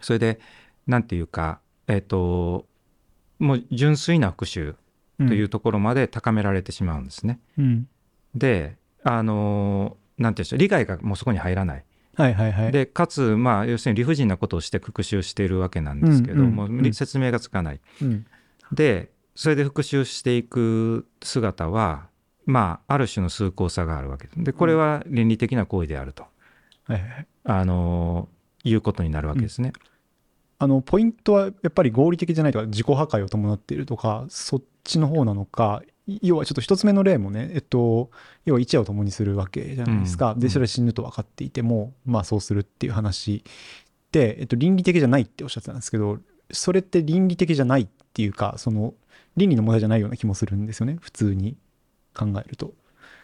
[0.00, 0.40] それで
[0.86, 2.66] なんていうかえっ、と
[3.38, 4.74] もう純粋な復讐
[5.28, 7.88] というところまで高められてしまうんですね、うん。
[8.34, 11.84] であのーなんていうんでしょう理解がもうそこに入らない。
[12.14, 12.72] はいはいはい。
[12.72, 16.46] でかつまあ要するに理不尽なことをして復讐しているわけなんですけど、うん。
[16.46, 16.54] うん。
[16.54, 16.94] もううん。
[16.94, 17.80] 説明がつかない。
[18.00, 18.24] うん。
[18.70, 22.06] でそれで復讐していく姿は
[22.46, 24.42] まあある種の崇高さがあるわけです。
[24.42, 26.24] でこれは倫理的な行為であると、
[26.84, 27.26] はいはいはい。
[27.44, 28.28] あの
[28.64, 29.72] いうことになるわけですね。
[30.58, 35.82] あのポイントはやっぱり合理的じゃないとか自己破壊を伴っているとかそっちの方なのか
[36.22, 38.10] 要はちょっと一つ目の例もねえっと
[38.44, 40.40] 要は一夜を共にするわけじゃないですか、うん。
[40.40, 43.42] でそれは死ぬと分かっていてもまあそうするっていう話
[44.12, 46.18] で、えっと、倫理的じゃないっておっしゃってたんですけど
[46.52, 48.94] それって倫理的じゃないっていうかその
[49.36, 51.56] 倫理の問題じゃないような気もするんですよね普通に
[52.14, 52.72] 考えると。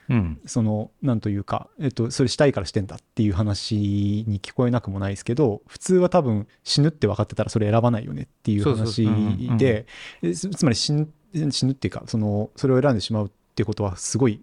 [0.09, 0.41] うん。
[0.45, 9.09] そのなんというか、えっと、それしたいからしてんだっていう話に聞こえなくもないですけど普通は多分死ぬって分かってたらそれ選ばないよねっていう話
[9.57, 9.87] で
[10.23, 11.09] えつつまり死ぬ
[11.53, 14.41] 死ぬっていうかそのそれを選んでしまうっていうことはすごい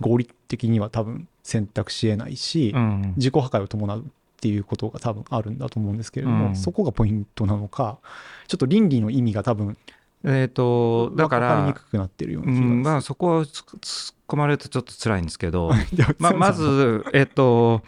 [0.00, 3.14] 合理的には多分選択しえないし、うん。
[3.16, 4.04] 自己破壊を伴うっ
[4.38, 6.56] ていうことが多分あるんだと思うんですけれども、うん。
[6.56, 7.98] そこがポイントなのか
[8.48, 9.78] ちょっと倫理の意味が多分
[10.26, 11.74] えっ、とだから
[12.82, 15.70] まあそこをつ突っ込まれるとちょっと辛いんですけど
[16.18, 17.82] まあ、まず、えっと、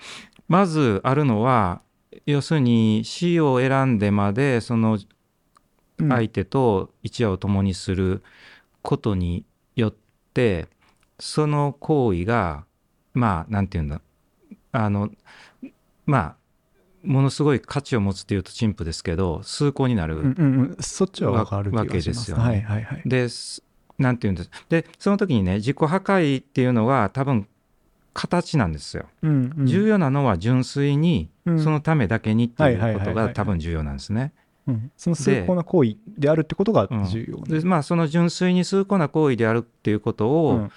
[0.47, 1.83] まずあるのは、
[2.27, 8.23] 要するに死を選んでまで、そのうん相手と一夜を共にする
[8.83, 9.95] ことによっ
[10.33, 10.69] て、
[11.19, 12.65] その行為が、
[13.15, 14.01] まあ、なんていうんだ、
[14.71, 15.11] あの、
[16.07, 16.37] まあ、
[17.05, 20.17] ものすごい価値を持つっていうと陳腐ですけど、崇高になる。
[20.17, 23.03] うんうんうん、そっちは分かるわけですよねはいはいはい。
[23.05, 23.63] です。
[23.99, 24.51] なんていうんです。
[24.69, 27.47] で、その時にね、自己破壊っていうのは多分、
[28.19, 29.07] 形なんですよ。
[29.23, 34.33] うんうん重要なのは純粋にうんそのためだけにっていうことが多分重要なんですね。
[34.67, 40.73] うんその崇高な行為であるってことがうん重要でまあその純粋に崇高な行為であるっていうことをうん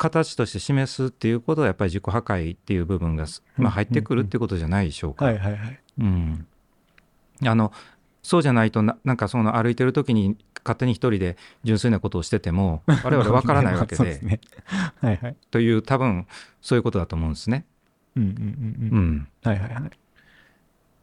[0.00, 3.26] 形として示すっていうことはやっぱり自己破壊っていう部分が、
[3.58, 5.26] まあ、入ってくるっていうことじゃないでしょうか。
[7.46, 7.72] あの
[8.22, 14.40] そうじゃないとななんかその歩いてる時に勝手に一人で純粋なことをしてても 我々わからないわけですね。
[15.00, 15.36] はいはい。
[15.50, 16.26] という多分
[16.60, 17.64] そういうことだと思うんですね。
[18.16, 19.10] うんうんうんううん。
[19.16, 19.90] んはいはいはい。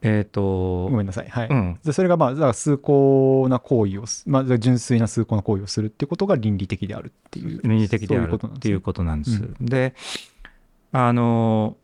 [0.02, 1.28] えっ、とごめんなさい。
[1.28, 1.48] はい。
[1.48, 7.60] うんでそれがまあ、だから崇高な行為をす、まあ、純粋な崇高な行為をするっていうことが倫理的であるっていう。
[7.62, 9.94] 倫理的であるそういうことなんですねっていうことなんです。
[9.94, 9.94] うで
[10.92, 11.76] あの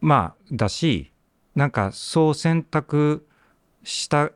[0.00, 1.12] まあだし
[1.54, 3.26] なんかそう選択
[3.84, 4.30] した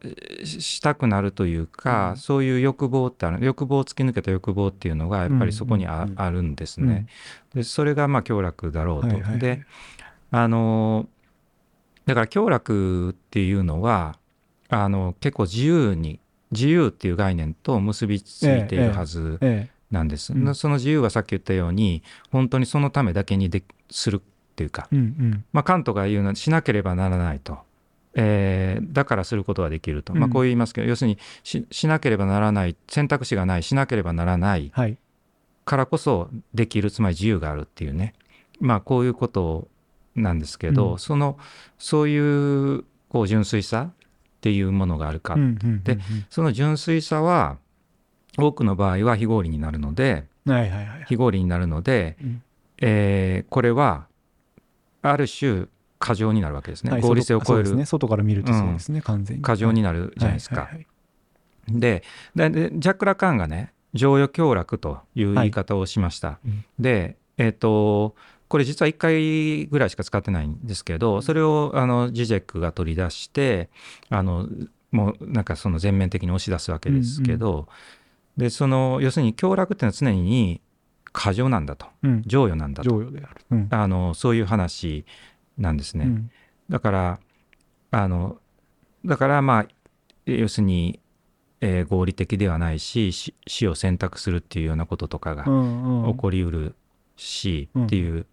[0.44, 7.06] したくなるというか、うんそういう欲望ってある欲望を突き抜けた欲望っていうのがやっぱりそこにあ,、うんうんうんあるんですね。
[7.54, 9.08] でそれがまあ享楽だろうと。
[9.08, 9.64] はいはいはいで
[10.32, 11.08] あの
[12.06, 14.18] だから享楽っていうのは
[14.68, 16.20] あの結構自由に
[16.52, 24.20] 自由っていう概念と結びついているはずえなんです、うんその自由はさっき言ったように本当にそのためだけにでするっ
[24.56, 24.96] ていうか、え。
[24.96, 25.44] うんうん。
[25.52, 27.58] まあ、カントが言うのはしなければならないと、
[28.14, 34.96] えーだからすることができると、まあ、うんこう言いますけど、要するにししなければならない選択肢がないしなければならないはい。
[35.64, 38.14] からこそできるつまり自由があるっていうね
[38.60, 39.68] まあこういうこと
[40.16, 40.98] なんですけど、うん。
[40.98, 41.38] その
[41.78, 43.94] そういうこう純粋さっ
[44.40, 45.98] ていうものがあるか、うんうんうんで
[46.30, 47.58] その純粋さは
[48.38, 51.04] 多くの場合は非合理になるのでうんはいはいはい。
[51.08, 52.42] 非合理になるので、うん。
[52.78, 54.06] えーこれは
[55.02, 55.66] ある種
[55.98, 57.66] 過剰になるわけですね、はい合理性を超える。
[57.66, 57.86] そうですね。
[57.86, 59.42] 外から見るとそうですね、完全に。
[59.42, 60.56] 過剰になるじゃないですか。
[60.56, 60.86] はいはいはい
[61.68, 62.04] で
[62.34, 66.38] ででジャック・ラカンがね情予享楽という言い方をしました。
[66.44, 66.64] うん。
[66.78, 68.14] でえっ、と
[68.48, 73.68] これ実は1回ぐらいしか使ってないんですけどそれをあのジジェックが取り出して
[74.08, 74.48] あの
[74.92, 77.66] もうなんかその全面的に押し出すわけですけど、
[78.36, 80.60] でその要するに享楽っていうのは常に
[81.12, 82.22] 過剰なんだとうん。
[82.24, 83.28] 情予なんだとある。
[83.50, 83.68] うん。
[83.70, 85.04] あのそういう話
[85.58, 86.04] なんですね。
[86.04, 86.30] うん
[86.68, 87.20] だから
[87.92, 88.38] あの
[89.04, 89.66] だからまあ
[90.24, 90.98] 要するに、
[91.60, 96.74] えー合理的ではないし死死を選択するっていうようなこととかがうんうん起こりうる
[97.16, 98.26] し、うんっていう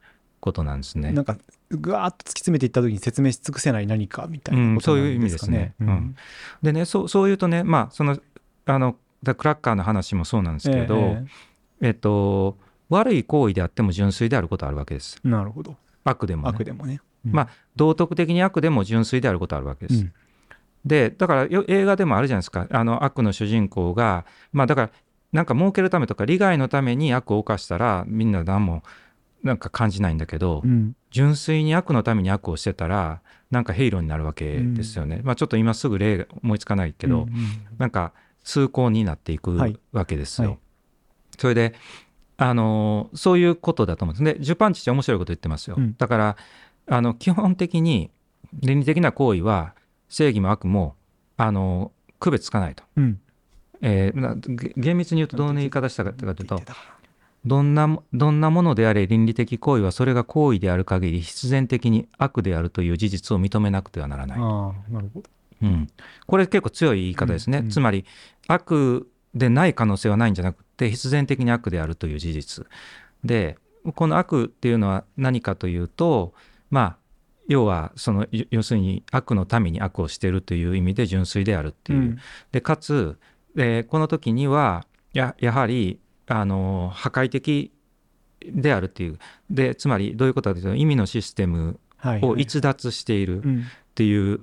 [0.43, 1.13] ことなんですね。
[1.13, 1.37] なんか
[1.71, 5.73] ぐわーっと突き詰めていった時に説明し尽くせない何かみたいなうんことなんそういう意味ですね。
[5.79, 6.15] かうん。
[6.61, 8.19] でねそうそういうとねまあその
[8.65, 11.25] あのだクラッカーの話もそうなんですけど、え
[11.79, 12.57] えっと
[12.89, 15.21] 悪い行為であっても純粋であることはあるわけです。
[15.25, 15.77] えなるほど。
[16.03, 16.99] 悪でも、ね、悪でもね。
[17.23, 20.05] まあ道徳的に悪でも純粋であることはあるわけです。
[20.83, 22.67] でだからよ映画でもあるじゃないですか。
[22.69, 24.25] あの悪の主人公が。
[24.51, 24.89] まあだから
[25.31, 28.83] なんか儲けるためとか利害のために悪を犯したらみんな何も
[29.43, 30.71] なんか感じないんだけど、うん。
[30.71, 33.21] うん純粋に悪のために悪をしてたら
[33.51, 37.35] なんかヘイローになるわけですよね、まあちょっと今すぐ例が思いつかないけど、うんうん
[37.77, 38.13] なんか
[38.43, 39.77] 崇高になっていくはい。
[39.91, 40.49] わけですよ。
[40.49, 40.59] はい。
[41.37, 41.75] それで
[42.37, 44.39] あのーそういうことだと思うんです。
[44.39, 45.95] でジュパンチって面白いこと言ってますよ、うん。
[45.99, 46.35] だから
[46.87, 48.09] あの基本的に
[48.53, 49.75] 倫理的な行為は
[50.09, 50.95] 正義も悪も
[51.37, 53.19] あの区別つかないと、うん。
[53.81, 56.59] えー厳密に言うとどんな言い方したかというと
[57.45, 65.29] どんなどんなものであれ倫理的行為はそれが行為である限り必然的に悪であるという事実を認めなくてはならない、なああなるほど。
[65.61, 65.87] うん、
[66.27, 67.71] これ結構強い言い方ですね、うんうん。
[67.71, 68.05] つまり
[68.47, 72.65] 悪でない可能性はないんじゃなくて必然的に悪であるという事実。
[73.23, 73.57] で
[73.95, 76.33] この悪っていうのは何かというと
[76.69, 76.97] まあ
[77.47, 82.17] 要はその要要するに悪のために悪をしているという意味で純粋であるっていう、うん。
[82.51, 83.17] でかつ、
[83.57, 87.71] えーこの時にはややはりあの破壊的
[88.45, 89.19] であるっていう。
[89.49, 93.63] でつまりどういうことかというと意味のシステムはいはいを逸脱しているっうん。
[93.95, 94.39] ていう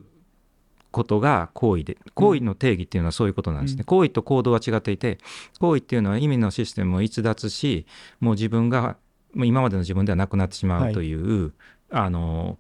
[0.92, 3.84] ことが行為で行為の定義っていうのはそういうことなんですね、うん。
[3.84, 5.18] 行為と行動は違っていて
[5.58, 7.86] 行為っていうのは意味のシステムを逸脱し
[8.20, 8.96] もう自分が
[9.34, 11.52] もう今までの自分ではなくなってしまうという、
[11.90, 12.58] あの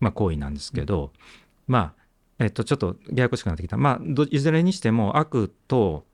[0.00, 1.12] まあ、行為なんですけど、
[1.66, 2.04] まあ
[2.38, 3.76] えっとちょっとややこしくなってきた。
[3.76, 6.04] まあどいずれにしても悪と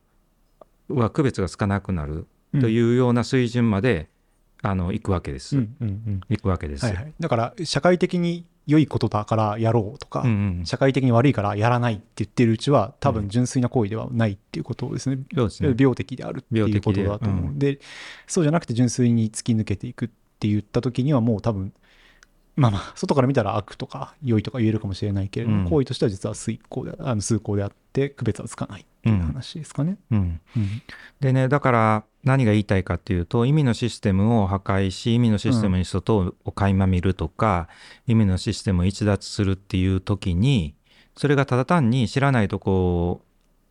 [0.88, 2.26] は区別がつかなくなる
[2.58, 4.08] というような水準まで、
[4.62, 6.20] あの行くわけです、うんうんうん。
[6.28, 7.12] 行くわけです、はいはい。
[7.18, 10.66] だから社会的に良いことだからやろうとか、うんうん。
[10.66, 15.74] 社会的に悪いからやらないって言ってるうちは多分純粋な行為ではないっていうことですね、そうですね。
[15.78, 17.80] 病的であるっていうことだと思う、病的で
[18.26, 21.72] そうじゃなくて純粋に突き抜けていくって言った時にはもう多分
[22.56, 25.70] まあまあ 外から見たら悪とか良いとか言えるかもしれないけれども、うん。
[25.70, 29.96] 行為としては実は遂行であの崇高であって区別はつかないっていう話ですかね。
[30.10, 30.40] うん。
[30.56, 30.82] うん。
[31.20, 37.68] でねだから何が言いたいかっていうと意味のシステムを破壊し意味のシステムに外を垣間見るとか、
[38.06, 40.74] 意味のシステムを逸脱するっていう時に
[41.16, 43.22] それがただ単に知らないとこ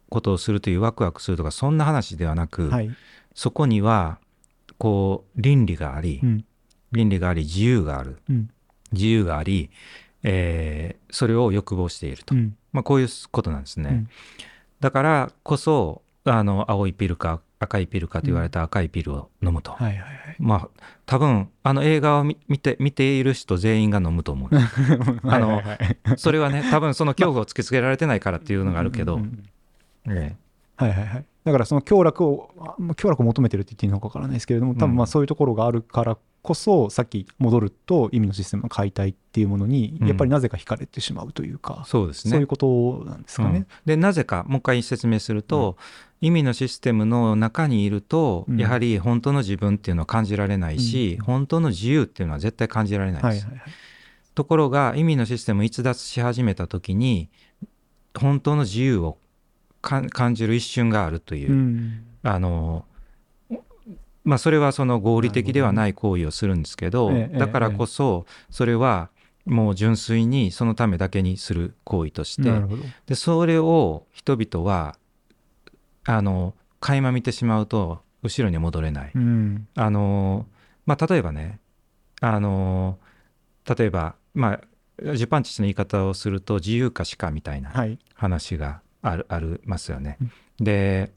[0.10, 2.90] ことをするというワクワクするとかそんな話ではなく、はい。
[3.36, 4.18] そこには
[4.78, 6.46] こう倫理があり、うん。
[6.92, 8.50] 倫理があり自由があるうん。
[8.92, 9.70] 自由があり、
[10.24, 12.56] えーそれを欲望していると、うん。
[12.72, 13.90] まあ、こういうことなんですね。
[13.90, 14.10] うん。
[14.80, 20.36] だからこそあの青いピルカ赤いピルかと言われた赤いピルを飲むと、はいはいはい。
[20.40, 20.70] まあ
[21.06, 24.50] 多分あの映画を見見て見ている人全員が飲むと思う。
[25.28, 25.62] あの
[26.18, 30.36] それはね多分その恐怖を突きつけられてないからっていうのがあるけど、うんうんえ
[30.78, 31.26] はいはいはい。
[31.44, 42.32] だからその強楽を、あまあ強楽を求めてるって言っていいのかわからないですけれども、多分まあそういうところがあるからこそ、さっき戻ると意味のシステムの解体っていうものに、うんやっぱりなぜか惹かれてしまうというかえ、そうですね。
[42.32, 43.54] そういうことなんですかうん。
[43.54, 43.66] ね。
[43.86, 45.78] でなぜかもう一回説明すると、
[46.22, 48.58] 意味のシステムの中にいると、うん。
[48.58, 51.26] やはり本当の自分っていうのは感じられないし、うん。
[51.26, 53.72] 本当の自由っていうのは絶対感じられないです、はいはいはい。
[54.36, 57.30] ところが意味のシステムを逸脱し始めた時に
[58.18, 59.18] 本当の自由を
[59.82, 62.04] か感じる一瞬があるという、うん。
[62.24, 62.86] あの
[64.24, 69.10] まあそれはその合理的ではない行為をするんですけどだからこそそれは
[69.46, 72.62] もう純粋にそのためだけにする行為として。
[73.08, 74.96] でそれを人々は
[76.06, 79.12] あの垣間見てしまうと後ろに戻れない。
[79.16, 79.68] うん。
[79.76, 80.46] あの
[80.86, 81.60] まあ例えばね
[82.22, 83.00] あの
[83.78, 87.98] 例えばまあジュパンチチの言い方をすると自由か死かみたいなはい。
[88.14, 90.32] 話があるありますよねうん。
[90.64, 91.14] で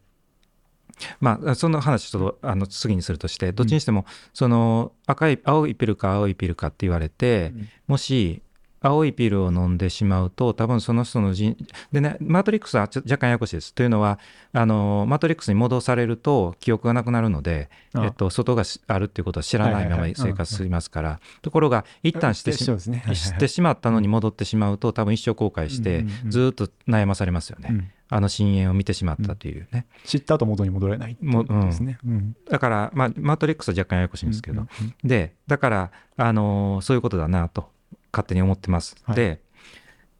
[1.20, 7.52] まあその話ちょっとあの次にするとしてどっちにしてもその赤い青いピルか青いピルかって言われて
[7.86, 8.42] もし
[8.82, 11.56] 青いピルを飲んでしまうと多分その人の人
[11.92, 13.74] でねマトリックスはちょ若干ややこしいです。
[13.74, 14.18] というのは
[14.52, 21.20] あのマトリックスに戻されると記憶がなくなるので、あえっと、外がしあるっていうことは知らないまま生活しますから。
[21.40, 22.98] ところが一旦してしそうですね。
[22.98, 23.16] はいはいはい。
[23.16, 26.30] 知ってしまったのに戻ってしまうと多分一生後悔してうんうんうん。
[26.30, 27.90] ずーっと悩まされますよね、うん。
[28.08, 31.98] あの深淵を見てしまったというね、知った後元に戻れないってことですね。
[32.04, 32.36] うん。
[32.50, 34.68] だから、まあ、マトリックスは若干ややこしいんですけど、うん
[35.04, 35.08] うん。
[35.08, 37.70] でだから、あのーそういうことだなと
[38.12, 38.96] 勝手に思ってます。
[39.04, 39.40] はいで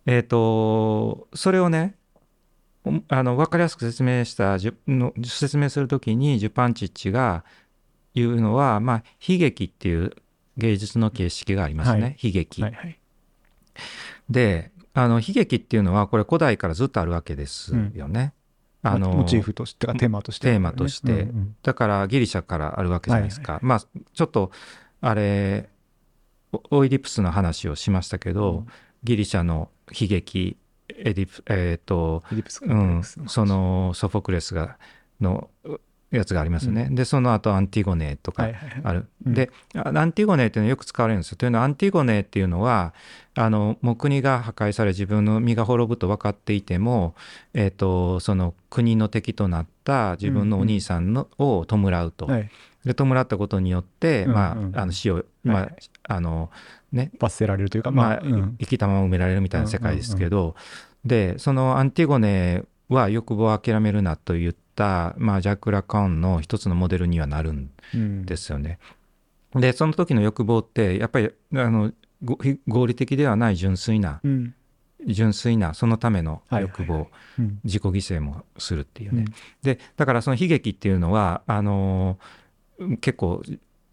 [0.04, 1.94] えっ、とそれをね
[2.84, 4.56] おあの分かりやすく説明した
[4.88, 7.44] の説明するときにジュパンチッチが
[8.14, 10.12] 言うのは、まあ、悲劇っていう
[10.56, 12.62] 芸術の形式がありますね、はい悲劇。
[12.62, 12.98] はいはい。
[14.28, 18.34] であの悲劇っていうのはこれ古代からずっとあるわけですよね。
[18.82, 23.60] あのモチーフとしてかテーマとして、テーマとしてうんうんだからギリシャからあるわけじゃないですか。
[23.62, 24.50] まあちょっと
[25.00, 25.70] あれ
[26.52, 28.66] オオイディプスの話をしましたけど、うん。
[29.04, 30.56] ギリシャの悲劇
[30.88, 34.78] エディプえっ、と、フィリップスうん、そのソフォクレスが
[35.20, 35.50] の
[36.10, 36.88] やつがありますよね。
[36.90, 38.80] でその後アンティゴネとかはいはいはい。
[38.84, 39.08] ある。
[39.24, 39.34] うん。
[39.34, 41.36] であアンティゴネっていうのはよく使われるんですよ。
[41.36, 42.92] というのはアンティゴネっていうのは
[43.34, 47.14] あのもう国が破壊され自分の身が滅ぶと分かっていても、
[47.54, 52.26] えー、とその国の敵となった自分のお兄さんの、を弔うと。
[52.26, 52.50] はい。
[52.84, 54.76] で弔ったことによって、うんまうん。
[54.76, 56.50] あ、あの死を、まあはいあの
[56.92, 58.56] ね罰せられるというか、まあうん。
[58.58, 60.54] 生きたまま埋められるみたいな世界ですけど、
[61.04, 68.78] でそのアンティゴネは欲望を諦めるなと言った、まあ、ジャック・ラカーンの一つのモデルにはなるんうんですよね。
[69.54, 71.92] でその時の欲望ってやっぱりあの
[72.24, 72.38] ご
[72.68, 74.54] 合理的ではない純粋なうん。
[75.04, 77.08] 純粋なそのための欲望、
[77.64, 79.22] 自己犠牲もするっていうね。
[79.22, 79.34] うん。
[79.62, 82.18] でだからその悲劇っていうのはあの
[83.00, 83.42] 結構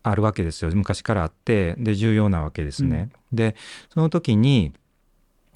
[0.04, 0.72] あるわけですよ。
[0.74, 3.10] 昔からあってで重要なわけですね。
[3.32, 3.56] で
[3.94, 4.74] その時に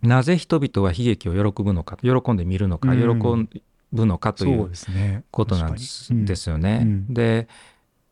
[0.01, 3.47] なぜ人々は悲劇を喜ぶのか喜んで見るのか、うん。
[3.47, 3.59] 喜
[3.93, 5.79] ぶのかといそうことなんで
[6.35, 6.79] す,、よね。
[6.83, 7.13] うん。
[7.13, 7.47] で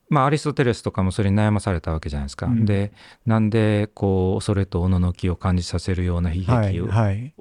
[0.09, 2.47] まあ、アリストテレスとかもそれに悩まされたわけじゃないですか。
[2.47, 2.65] うん。
[2.65, 2.91] で
[3.25, 7.33] なんでこう恐れとおののきを感じさせるような悲はい劇をはい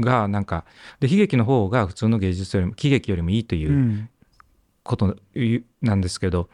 [0.00, 0.64] がなんか
[1.00, 4.08] で悲劇の方が普通の芸術よりも喜劇よりもいいといううん。
[4.82, 5.16] こと
[5.82, 6.48] なんですけど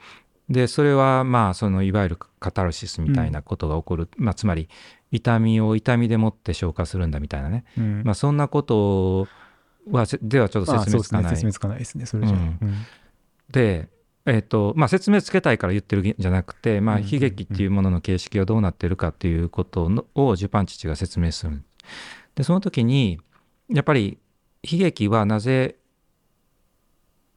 [0.49, 4.68] でそれはまあそのいわゆるカタルシスみたいなことが起こる、まあ、つまり
[5.11, 8.03] 痛みを痛みでもって消化するんだみたいなね、うん。
[8.05, 9.28] まあ、そんなこと
[9.90, 11.24] はせではちょっとあ説明つかない。
[11.24, 11.36] そうですね。
[11.36, 12.07] 説明つかないですね。
[12.07, 12.43] それじゃ、うん。
[12.43, 12.59] うん。
[13.51, 13.88] で、
[14.26, 17.03] えっとまあ、説明つけたいから言ってるんじゃなくて、まあ、うん。
[17.03, 21.62] 悲劇っていうものの形式がどうなってるかっていうことのをジュパンチチが説明する。
[22.34, 23.20] でその時に
[23.68, 24.18] やっぱり
[24.62, 25.82] 悲劇はなぜえ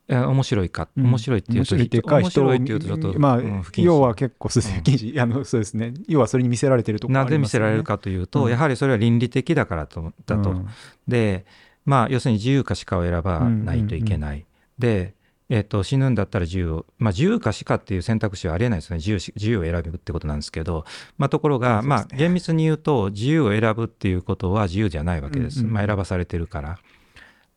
[0.08, 1.06] 面白いか、うん。
[1.06, 3.42] 面白いっていうと面白いっていうか面白いっていうとちょっと、まあ、
[3.78, 5.94] 要は結構す不謹慎あのそうですね。
[6.08, 8.52] 要はそれに見せられてるところなぜ見せられるかというと、うん。
[8.52, 10.68] やはりそれは倫理的だからとだと、うん。
[11.08, 11.46] で
[11.86, 14.46] まあ要するに自由か死かを選ばないといけない、
[14.80, 15.14] で、
[15.50, 18.98] えっと死ぬんだったら自由を、まあ、自由か死かっていう選択肢はありえないですね。
[18.98, 20.86] 自由し自由を選ぶってことなんですけど、
[21.20, 21.88] まあ、ところが、ね。
[21.88, 25.74] まあ厳密に言うと自由を選ぶっていうことは自由じゃないわけです、うんうん。
[25.74, 26.80] まあ、選ばされてるから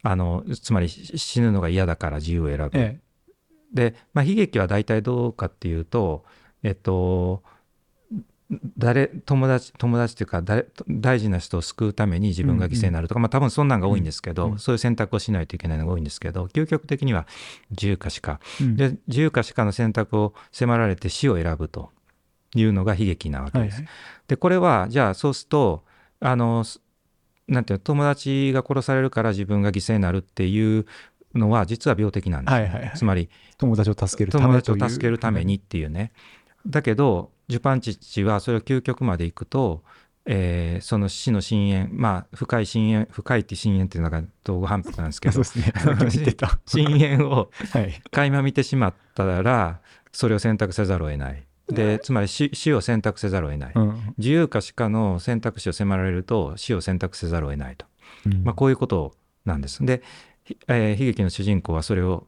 [0.02, 3.00] あのつまり死ぬのが嫌だから自由を選ぶ、え
[3.72, 6.24] で、まあ、悲劇は大体どうかっていうと、
[6.62, 7.42] えっと、
[8.78, 17.26] 誰友達友達というか誰大事な人を救うために自分が犠牲になるとか、まあ多分そんなんが多いんですけど、うんそういう選択をしないといけないのが多いんですけど究極的には
[17.70, 18.40] 自由か死か。
[18.60, 18.76] うん。
[18.76, 21.90] で自由か死かの選択を迫られて死を選ぶと
[22.54, 23.74] いうのが悲劇なわけです。
[23.74, 23.92] はいはい。
[24.28, 25.84] でこれはじゃあそうすると
[26.20, 26.80] あのす
[27.48, 30.86] なんていうの友達が殺されるから自分が犠牲になるっていう
[31.34, 32.92] のは実は病的なんですよ、はいはいはい。
[32.94, 36.12] つまり友達を助けるため友達を助けるためにっていうね。
[36.66, 39.82] だけどジュパンチッチはそれを究極までいくと、
[40.26, 45.72] えーその死の深淵まあ深い深淵深いって深淵っていうのが道後反復なんですけそうどですね。
[46.66, 48.02] 深淵を はい。
[48.10, 49.80] 垣間見てしまったら
[50.12, 51.47] それを選択せざるを得ない。
[51.70, 53.72] でつまり死死を選択せざるを得ない。
[53.74, 54.14] うん。
[54.18, 57.86] 自由か死かの選択肢を迫られると死を選択せざるを得ないと、
[58.26, 58.44] うん。
[58.44, 59.14] まあ、こういうこと
[59.44, 59.84] なんです。
[59.84, 60.02] で、
[60.44, 62.26] ひえー悲劇の主人公はそれを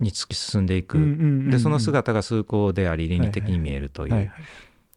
[0.00, 4.32] に突き進んでいく、うんうんうんうんでその姿が崇高であり倫理的に見えるという、はいはい。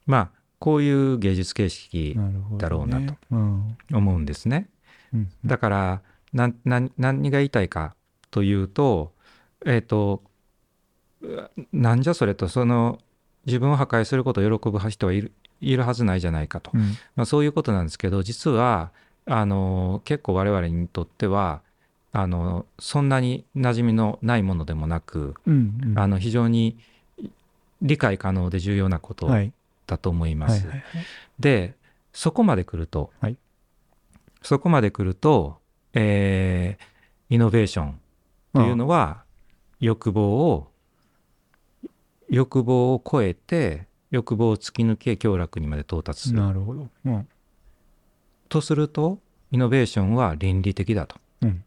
[0.05, 0.29] まあ
[0.59, 2.15] こういう芸術形式
[2.57, 3.77] だろうなとうん。
[3.91, 4.69] 思うんですね。
[5.13, 5.29] うん。
[5.45, 6.01] だから
[6.33, 7.95] なんなん何が言いたいか
[8.29, 9.11] というと
[9.65, 10.23] えっ、と
[11.21, 12.47] うなんじゃそれと。
[12.47, 12.99] その
[13.45, 15.31] 自分を破壊することを喜ぶ人はいる
[15.61, 16.81] いるはずないじゃないかと、うん。
[17.15, 18.91] まあ、そういうことなんですけど実は
[19.25, 21.61] あの結構我々にとっては
[22.11, 25.99] あのそんなに馴染みのないものでもなく、うんうん。
[25.99, 26.77] あの非常に
[27.81, 29.51] 理解可能で重要なことはい。
[29.87, 30.65] だと思います。
[30.67, 31.05] はいはいはい。
[31.39, 31.75] で
[32.13, 33.37] そこまで来ると、はい。
[34.41, 35.59] そこまで来ると、
[35.93, 36.91] えー
[37.31, 37.93] イノベーションっ
[38.55, 39.23] ていうのは
[39.79, 40.70] 欲望を
[42.31, 46.41] 欲望を超えて欲望を突き抜け享楽にまで到達する。
[46.41, 47.27] なるほどうん
[48.49, 49.19] とすると
[49.51, 51.17] イノベーションは倫理的だと。
[51.41, 51.63] うん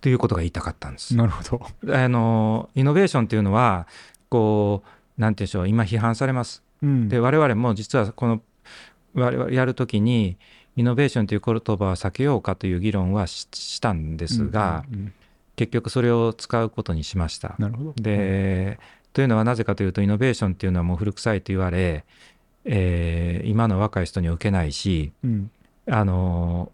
[0.00, 1.16] ということが言いたかったんです。
[1.16, 1.66] なるほど
[1.96, 3.86] あのイノベーションっていうのは
[4.28, 4.82] こ
[5.16, 6.62] うなんて言うんでしょう今批判されます。
[6.82, 8.42] うんで我々も実はこの
[9.14, 10.36] 我々やるときに
[10.76, 15.14] イノベーションという言葉は避けようかという議論はししたんですが、うんうんうん
[15.56, 17.54] 結局それを使うことにしました。
[17.58, 18.78] なるほどで、
[19.14, 22.04] というのはなぜかというとイノベーションっていうのはもう古臭いと言われ、
[22.66, 25.50] えー今の若い人には受けないしうん。
[25.86, 26.72] あの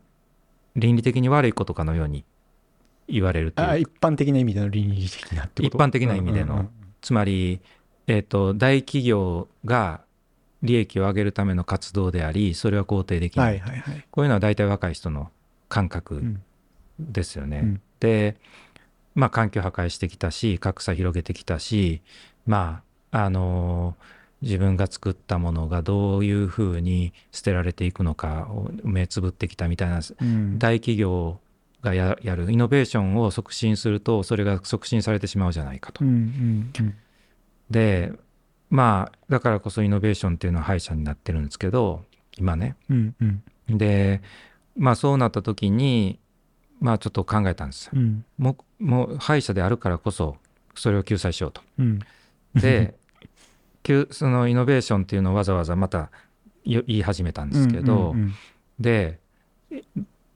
[0.76, 2.24] 倫理的に悪いことかのように
[3.09, 3.68] 言われるという。
[3.68, 5.76] あ一般的な意味での倫理的なってこと？
[5.78, 6.55] 一般的な意味での。
[6.55, 6.70] うんうんうん。
[7.01, 7.61] つまり、
[8.07, 10.01] えー、と大企業が
[10.62, 14.07] 利益を上げるための活動でありそれは肯定できない、はいはいはい。
[14.11, 15.30] こういうのは大体若い人の
[15.68, 16.43] 感う覚ん。
[17.01, 17.59] ですよね。
[17.59, 17.80] うん。
[17.99, 18.36] で
[19.16, 22.01] まあ環境破壊してきたし格差広げてきたし
[22.51, 22.82] ま
[23.12, 23.94] ああの
[24.42, 31.38] 自分が作ったものがどういうふうに捨てられていくのかを目つぶってきたみたいなうん大企業
[31.82, 36.11] がややるイノベーションを促進するとそれが促進されてしまうじゃないかとうん。
[36.11, 36.94] うんうん
[37.70, 38.12] で
[38.68, 42.05] まあだからこそイノベーションっていうのは敗者になってるんですけど
[42.36, 42.74] 今ね。
[42.88, 44.20] うんうんで
[44.76, 46.18] まあそうなった時に
[46.80, 47.92] まあちょっと考えたんですよ。
[47.94, 50.36] うんもうもう敗者であるからこそ
[50.74, 51.62] それを救済しようと。
[51.78, 52.01] うん
[52.55, 52.94] で
[53.82, 56.11] 救そのイノベーションっていうのをわざわざまた
[56.64, 58.34] よ言い始めたんですけど、うん
[58.78, 59.18] で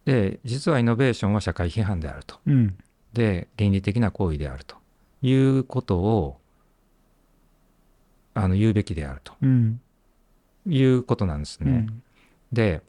[0.05, 2.39] で実はイノベーションは社会批判であると。
[2.47, 2.77] うん
[3.13, 4.77] で倫理的な行為であると
[5.23, 6.41] いうことを
[8.35, 9.81] あの言うべきであるとうん
[10.67, 11.71] いうことなんですね。
[11.71, 12.03] うん
[12.53, 12.83] で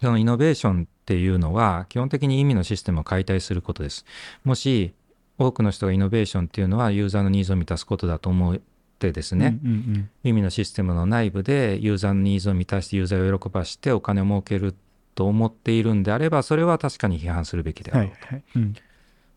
[0.00, 4.04] そのイノベーションっていうのは基本的に意味のシステムを解体することです。
[4.44, 4.92] もし
[5.38, 8.58] 多くの人がイノベーションっていうのはユーザーのニーズを満たすことだと思っ
[8.98, 14.74] てですね、うんうん意味のシステムの内部でユーザーのニーズを満たしてユーザーを喜ばしてお金を儲ける
[15.14, 18.42] と思っているんであればそれは確かに批判するべきでうんはある、いはい。
[18.56, 18.74] うん。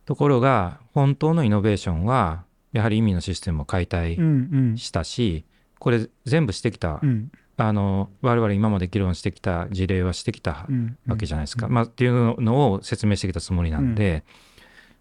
[0.05, 4.77] ところが本当のイノベーションはやはり意味のシステムを解体うんうん。
[4.77, 5.45] したし
[5.79, 7.31] これ全部してきた、うん。
[7.57, 14.23] あの我々今まで議論してきた事例はしてきたうんわけじゃないですか、うんまあ、っていうのを説明してきたつもりなんで、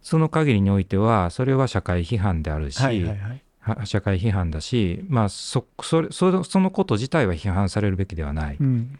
[0.03, 3.43] その限りにおいてはそれは社会批判であるし、はいはいはい。
[3.61, 6.31] は社会批判だし、まあ、そそれそ
[6.61, 8.99] のこと自体は批判されるべきではない、うん。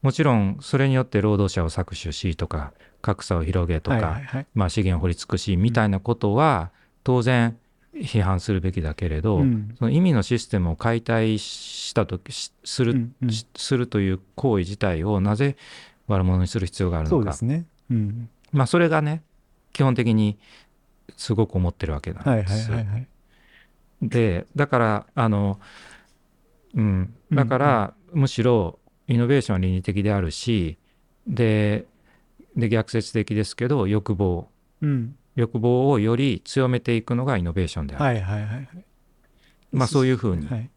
[0.00, 4.46] もちろんそれによって労働者を搾取しとか格差を広げとか、はいはいはい。
[4.54, 6.70] まあ、資源を掘り尽くしみたいなことは
[7.04, 7.56] 当然
[7.94, 9.76] 批判するべきだけれど、うん。
[9.78, 12.18] その意味のシステムを解体したと
[12.64, 13.30] する,うんうん。
[13.30, 15.56] し、するという行為自体をなぜ
[16.08, 17.16] 悪者にする必要があるのか。
[17.16, 17.66] そうですね。
[17.90, 18.28] うん。
[18.50, 19.22] まあそれがね
[19.72, 20.38] 基本的に
[21.16, 22.70] すごく思ってるわけなんはいです。
[22.70, 23.08] はいはいはい
[24.02, 25.60] でだからあの
[26.74, 27.14] うん。
[27.30, 30.78] だから、むしろイノベーションは倫理的であるし
[31.26, 31.86] で
[32.56, 34.48] で逆説的ですけど欲望。
[34.80, 35.16] うん。
[35.34, 38.68] 欲望をより強めていくのがイノベーションである、はいはいはいはい。
[39.72, 40.46] まあそういうふうに。
[40.46, 40.70] はい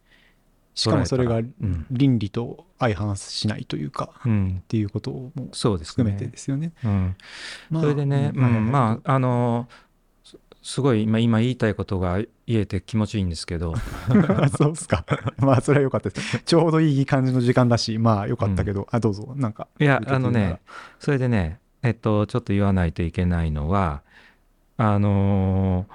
[0.76, 1.86] しかもそれがうん。
[1.90, 5.92] 倫理と相反しないというか、っうん、ていうこともそうですね。
[6.04, 6.74] 含めてですよね。
[6.84, 7.16] うん、
[7.70, 8.72] まあそれでね、うん。
[8.72, 9.68] まああの
[10.24, 13.74] すすごい今今言いたいことが言えて気持ちいいんですけど。
[13.74, 15.06] あ そうっすか。
[15.38, 16.40] まあ、それは良かったです。
[16.40, 19.68] ちょうどいい感じの時間だし、まあ、良かったけど、あ、どうぞ、なんか。
[19.80, 20.60] いやあのね、
[21.00, 24.02] それでねえっとちょっと言わないといけないのは
[24.78, 25.94] あのー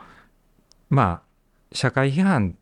[0.88, 1.30] まあ
[1.72, 2.56] 社会批判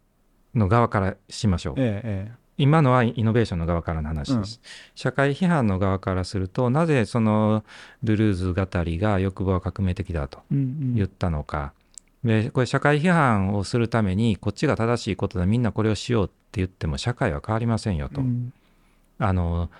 [0.58, 1.74] の側からしましょう。
[1.78, 4.60] ええ、今のはイノベーションの側からの話です、
[4.94, 7.64] 社会批判の側からするとなぜその
[8.02, 10.56] ルルーズ語りが欲望は革命的だとええ。
[10.56, 10.94] うんうん。
[10.94, 11.72] 言ったのか、
[12.24, 15.46] でこれ社会批判をするためにこっちが正しいことだ。
[15.46, 18.52] みんなこれをしようって言っても社会は変わりませんよと、うん。
[19.18, 19.70] あの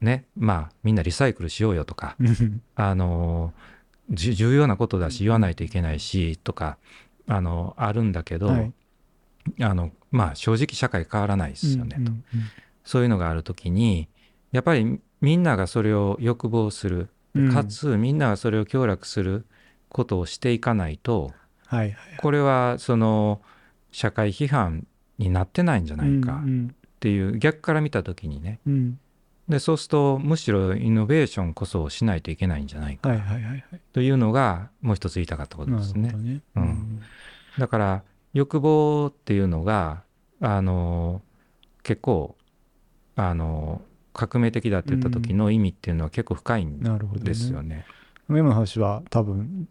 [0.00, 2.16] ねまあみんなリサイクルしようよとか。
[2.18, 2.62] うん。
[2.74, 3.52] あの
[4.10, 6.78] じ重要なことだし言わないといけないしとか
[7.26, 8.72] あのあるんだけど、はい。
[9.60, 12.12] あのまあ正直社会変わらないですよね、と
[12.84, 14.08] そういうのがある時に
[14.52, 19.46] やっぱりみんながそれを欲望するうんかつみんながそれを享楽する
[19.88, 21.32] ことをしていかないと。
[22.18, 23.42] これはその
[23.92, 24.86] 社会批判
[25.18, 28.98] になってないんじゃないかうんっていう逆から見た時にねうん
[29.48, 33.10] でそうするとむしろイノベーションこそしないといけないんじゃないか。
[33.92, 35.94] というのがもう一つ言いたかったことです。
[35.94, 36.42] ね。
[36.54, 37.02] うん
[37.58, 38.02] だから
[38.34, 40.02] 欲望っていうのが
[40.40, 41.22] あの
[41.82, 42.36] 結構
[43.16, 47.26] あの革命的だって言った時の意味っていうのは結構深いんなるほどね。
[47.26, 47.86] ですよね。
[48.28, 49.68] 今の話は多分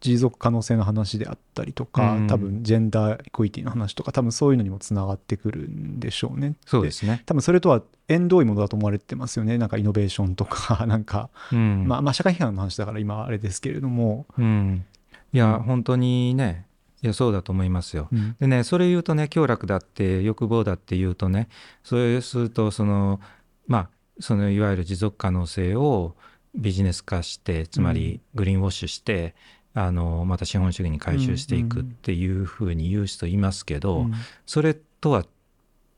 [0.00, 6.56] 持続可能性の話であったりとか、うん多分ジェンダーエクイティの話とか多分そういうのにもつながってくるんでしょうね。
[6.66, 7.22] そうですね。
[7.24, 11.86] 多分それとは縁遠いものだと思われてますよねなんかイノベーションとか なんか、うん。
[11.88, 14.84] まあ、まあ社会批判の話だから今あれですけれども、うん。
[15.32, 16.66] いや、うん本当にね、
[17.04, 18.08] いや、そうだと思いますよ。
[18.10, 18.34] うん。
[18.40, 21.50] でね、それ言うとね、享楽だって、欲望だって言うとね、
[21.82, 23.20] それすると、その、
[23.66, 23.90] まあ、
[24.20, 26.16] そのいわゆる持続可能性を
[26.54, 29.34] ビジネス化して、つまりグリーンウォッシュして、
[29.74, 34.14] あの、また資本主義に回収していくっていうふうに言う人いますけど、うん。
[34.46, 35.26] それとは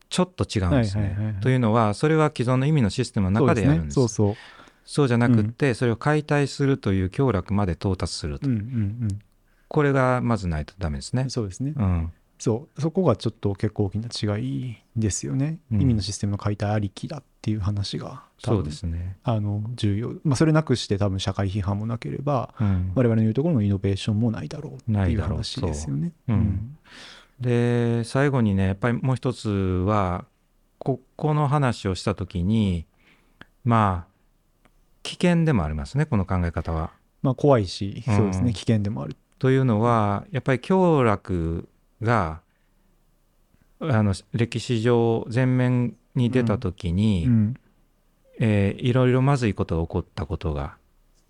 [0.09, 0.97] ちょっと違うんです。
[0.97, 1.37] ね。
[1.39, 3.93] というのは、それは既存の意味のシステムの中でやるんです。
[3.93, 4.35] そうそう
[4.83, 5.07] そう。
[5.07, 8.47] じゃなくって、それを解体するという享楽まで到達すると。
[8.47, 9.19] そう、うんうん
[9.67, 11.23] これがまずないとダメですね。
[11.23, 11.29] うん、。
[11.29, 12.81] そうですね、うん、そう。
[12.81, 15.81] そこがちょっと結構大きな違いですよね、うん。
[15.81, 19.17] 意味のシステムの解体ありきだっていう話がそうですね。
[19.23, 25.29] あの重要、まあ、それなくして多分社会批判もなければうん、我々の言うところのイノベーションもないだろうっていうないだろう。
[25.37, 26.13] 話ですよね。
[26.27, 26.37] そう。
[26.37, 26.77] うん。
[27.39, 30.25] で最後にねやっぱりもう一つは
[30.79, 32.85] ここの話をした時に
[33.63, 34.59] まあ
[35.03, 36.91] 危険でもありますねこの考え方は。
[37.21, 38.15] まあ怖いし、うん。
[38.15, 38.53] そうですね。
[38.53, 39.15] 危険でもある。
[39.39, 41.67] というのはやっぱり享楽
[42.01, 42.41] が
[43.79, 47.53] あの歴史上前面に出た時に、うん。
[48.39, 50.77] えーいろいろまずいことが起こったことが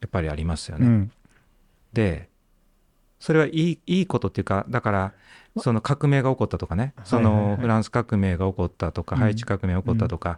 [0.01, 0.85] やっぱりありますよね。
[0.85, 1.11] うん。
[1.93, 2.29] で
[3.19, 5.13] それはいいいいことっていうかだから
[5.57, 9.21] その革命が起こったとかねそのフランス革命が起こったとか、うん。
[9.21, 10.37] ハイチ革命が起こったとか、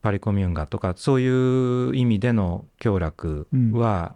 [0.00, 4.14] パリコミューンがとかそういう意味での享楽は、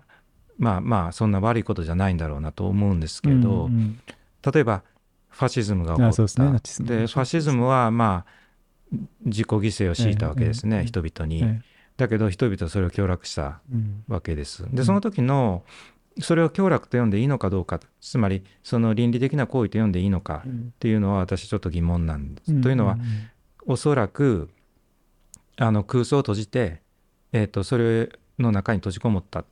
[0.60, 4.00] まあまあそんな悪いことじゃないんだろうなと思うんですけど、うんうん
[4.42, 4.82] 例えば
[5.28, 6.14] ファシズムが起こった。
[6.14, 8.96] ですねファシズムはまあ
[9.26, 11.60] 自己犠牲を強いたわけですね、ええ人々に、え
[11.98, 13.60] だけど人々はそれを享楽した
[14.08, 14.64] わけです。
[14.64, 14.74] うん。
[14.74, 15.62] でその時の
[16.20, 22.60] それを享楽と呼んでいいのかどうかつまりその倫理的な行為と呼んでいいのかっていうのは私ちょっと疑問なんです。
[22.62, 22.98] というのは、
[23.66, 24.48] おそらく
[25.56, 26.80] あの空想を閉じて、
[27.32, 29.44] えー、とそれの中に閉じこもった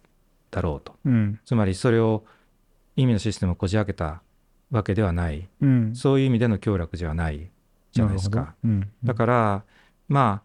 [0.51, 0.97] だろうと。
[1.05, 1.41] うん。
[1.45, 2.25] つまりそれを
[2.97, 4.23] 意味のシステムをこじ開けた
[4.71, 5.49] わけではない。
[5.61, 5.95] うん。
[5.95, 7.51] そういう意味での享楽じゃない
[7.93, 8.55] じゃないですか。
[8.65, 8.89] うん。
[9.05, 9.65] だから
[10.09, 10.43] ま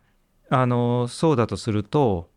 [0.49, 2.29] ああのそうだとすると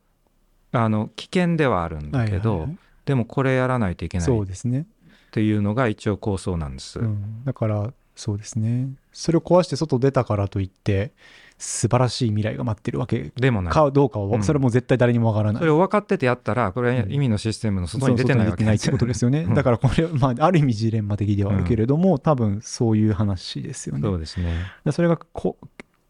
[0.72, 2.78] あの危険ではあるんだけど、はいはいはい。
[3.04, 4.86] でもこれやらないといけないっそうですね、
[5.30, 6.98] ていうのが一応構想なんです。
[6.98, 8.88] うん、だからそうですね。
[9.12, 11.12] それを壊して外出たからといって
[11.59, 13.72] 素晴らしい未来が待ってるわけでもない。
[13.72, 14.42] かどうかは、うん。
[14.42, 15.61] それはもう絶対誰にもわからない。
[15.61, 17.12] それを分かっててやったらこれはうん。
[17.12, 24.02] 意味のシステムの外に出てないわけそうってことですよね、うんだからこれ、 まあ、ある意味ジレンマ的ではあるけれども、多分そういう話ですよね。
[24.02, 24.54] そうですね。
[24.84, 25.57] でそれがこ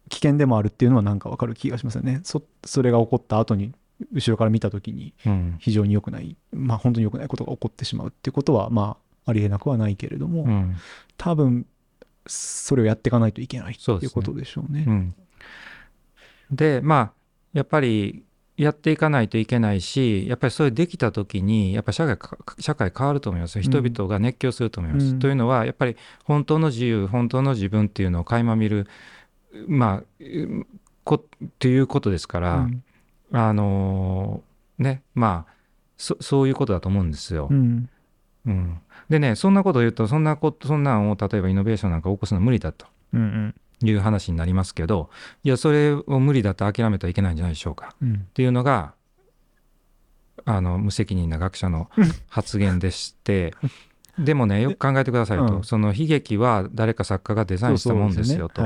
[0.09, 2.21] 危険でもあるっていうのはなんかわかる気がしますよね。
[2.25, 3.73] そそれが起こった後に
[4.13, 5.57] 後ろから見た時にうん。
[5.59, 10.77] 非常に良くないまあ本当に良くないことが起こってしまうっていうことはまあありえなくはないけれども、うん。
[11.17, 11.67] 多分
[12.27, 14.85] それをやっていかないといけないっていうことでしょうね。
[14.87, 15.15] うん
[16.51, 17.13] でまあ
[17.53, 18.25] やっぱり
[18.57, 23.63] やっていかないといけないしやっぱりそれできた時にやっぱり社会か社会変わると思いますよ。
[23.63, 25.07] 人々が熱狂すると思います。
[25.07, 25.19] うん。
[25.19, 28.87] というのはやっぱり本当の自由本当の自分っていうのを垣間見る
[29.69, 30.67] まあうん
[31.05, 32.83] こっていうことですから、うん。
[33.33, 35.53] あのーねまあ
[35.97, 37.49] そそういうことだと思うんですよ。
[37.51, 37.89] うん。
[38.47, 38.81] うん。
[39.11, 42.87] でねそんなことを言うとそんなことそんなんを例えばイノベーションなんか起こすのは無理だと。
[43.13, 43.55] うん
[43.85, 45.11] いう話になりますけど
[45.43, 47.95] いやそれを無理だと諦めてはいけないんじゃないでしょうか。
[48.01, 48.15] うん。
[48.15, 48.95] っていうのが
[50.45, 51.91] あの無責任な学者の
[52.29, 53.55] 発言でして
[54.19, 55.65] でもねよく考えてくださいと、うん。
[55.65, 58.63] その悲劇は誰か作家がデザインしたもんですよと。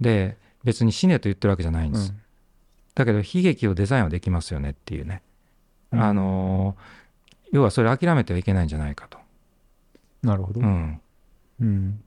[0.00, 2.20] で別に死ねと言ってるわけじゃないんです、うん。
[2.94, 5.22] だけど悲劇をデザインはできますよねっていうね、
[5.92, 6.02] うん。
[6.02, 7.00] あのー
[7.52, 9.18] 要はそれ諦めてはいけないんじゃないかと、
[10.22, 10.60] なるほど。
[10.60, 11.00] うん、
[11.60, 12.02] うん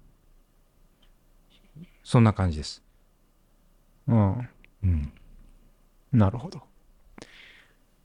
[2.03, 2.83] そんな感じです、
[4.07, 4.49] うん。
[4.83, 5.11] うん、
[6.11, 6.61] なるほど。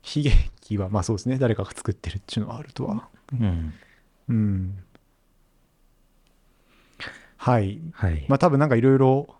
[0.04, 1.38] 悲劇はまあそうですね。
[1.38, 3.08] 誰かが作ってるっていうのはあるとは。
[3.32, 3.74] うん、
[4.28, 4.78] うん。
[7.36, 7.80] はい。
[7.92, 9.34] はい、まあ多分なんかいろいろ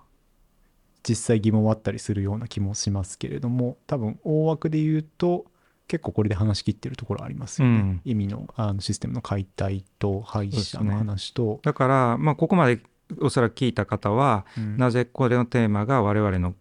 [1.08, 5.46] 実際疑問はあったりするような気もしますけれども多分大枠で言うと
[5.86, 8.00] 結構これで話し切ってるところありますよね、うん。
[8.04, 12.82] 意味のあのシステムの解体と廃車の話と、だから、まあ、ここまで
[13.20, 14.76] おそらく聞いた方は、うん。
[14.76, 16.54] なぜこれのテーマが我々の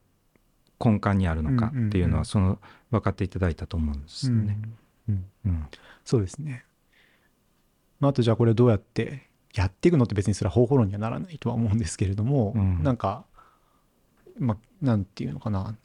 [0.84, 2.60] 根幹にあるのかっていうのはその
[2.92, 4.60] 分かっていただいたと思うんですよね。
[6.06, 6.64] そうですね、
[8.00, 12.84] まあ、あとじゃあこれどうやってやっていくのって別にそれは方法論にはならないとは思うんですけれども、うん。
[12.84, 13.26] なんか
[14.40, 15.76] まあなんていうのかな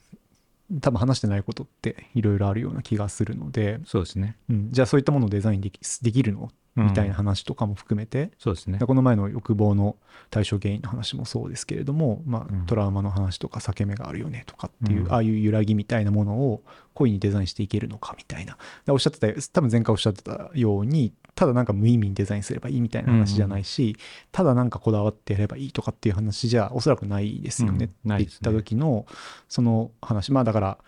[0.80, 6.50] 多分話してないことっていろいろあるような気がするので、そうですね、うん、じゃあそういったものをデザインできできるの？
[6.74, 6.86] うん。
[6.86, 8.78] みたいな話とかも含めて、そうですね。
[8.78, 9.96] この前の欲望の
[10.30, 12.66] 対象原因の話もそうですけれども、まあうん。
[12.66, 15.12] トラウマの話とか裂け目があるよねとかっていう、うん。
[15.12, 16.62] ああいう揺らぎみたいなものを
[16.94, 18.56] 故意にデザインしていけるのかみたいな。
[18.86, 23.96] でおっしゃってた多分前回おっしゃってたようにただなんか無意味にデザインすればいいみたいな話じゃないし、
[24.32, 29.06] ただなんかこだわってやればいいとかっていう話じゃおそらくないですよね、うんって言った時の
[29.48, 30.32] その話。
[30.32, 30.78] まあだから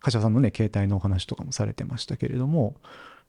[0.00, 2.76] 柏さんのね携帯のお話とかもされてましたけれども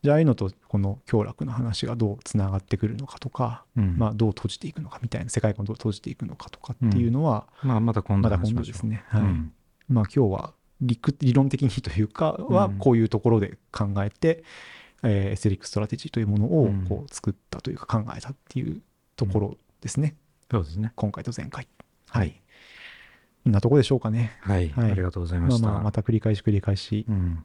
[0.03, 3.95] じゃあああいうのとこの強楽の話がどうつながってくるのかとか、うん。
[3.97, 7.11] まあ、どう閉じていくのかみたいな世界観をどう閉じていくのかとかっていう。
[7.11, 8.41] のは、まあ、また今度まだ。
[8.41, 9.21] 今度ですね、はい。
[9.21, 9.51] うん。
[9.89, 12.77] まあ今日は理論的にというかはうん。
[12.77, 14.43] こういうところで考えて、
[15.07, 18.81] えー aesthetic strategy というものをうんこう作ったというか考えたっていう
[19.15, 20.15] ところですね、
[20.51, 20.91] そうですね。
[20.95, 21.67] 今回と前回
[22.09, 22.41] はい
[23.43, 25.65] こんなところでしょうかねはい、はいありがとうございました。
[25.65, 27.43] まあまあまた繰り返し繰り返しうん、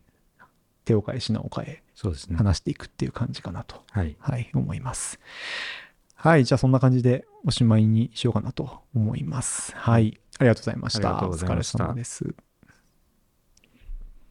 [0.85, 2.37] 手を変え品を変えそうですね。
[2.37, 5.21] 話していくっていう感じかなとはい、はい、思います。
[6.15, 9.75] はい、じゃあそんな感じでおしまいにしようかなと思います。
[9.77, 11.09] はい、ありがとうございました。
[11.09, 12.35] ありがとうございましたお疲れ様です。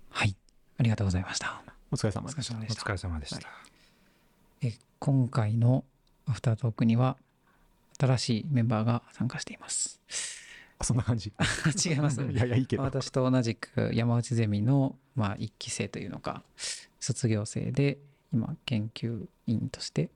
[0.10, 0.36] はい。
[0.78, 1.71] ありがとうございました。
[1.94, 3.50] お疲れ様でしたお疲れ様でした。
[4.62, 5.84] え今回の
[6.26, 7.18] アフタートークには
[8.00, 10.00] 新しいメンバーが参加しています。
[10.80, 11.34] あそんな感じ。
[11.86, 12.22] 違います。
[12.24, 12.84] いやいや、いいけど。
[12.84, 16.44] 私と同じく山内ゼミの、まあ、1期生というのか
[17.02, 17.98] 卒業生で
[18.32, 20.10] 今研究員として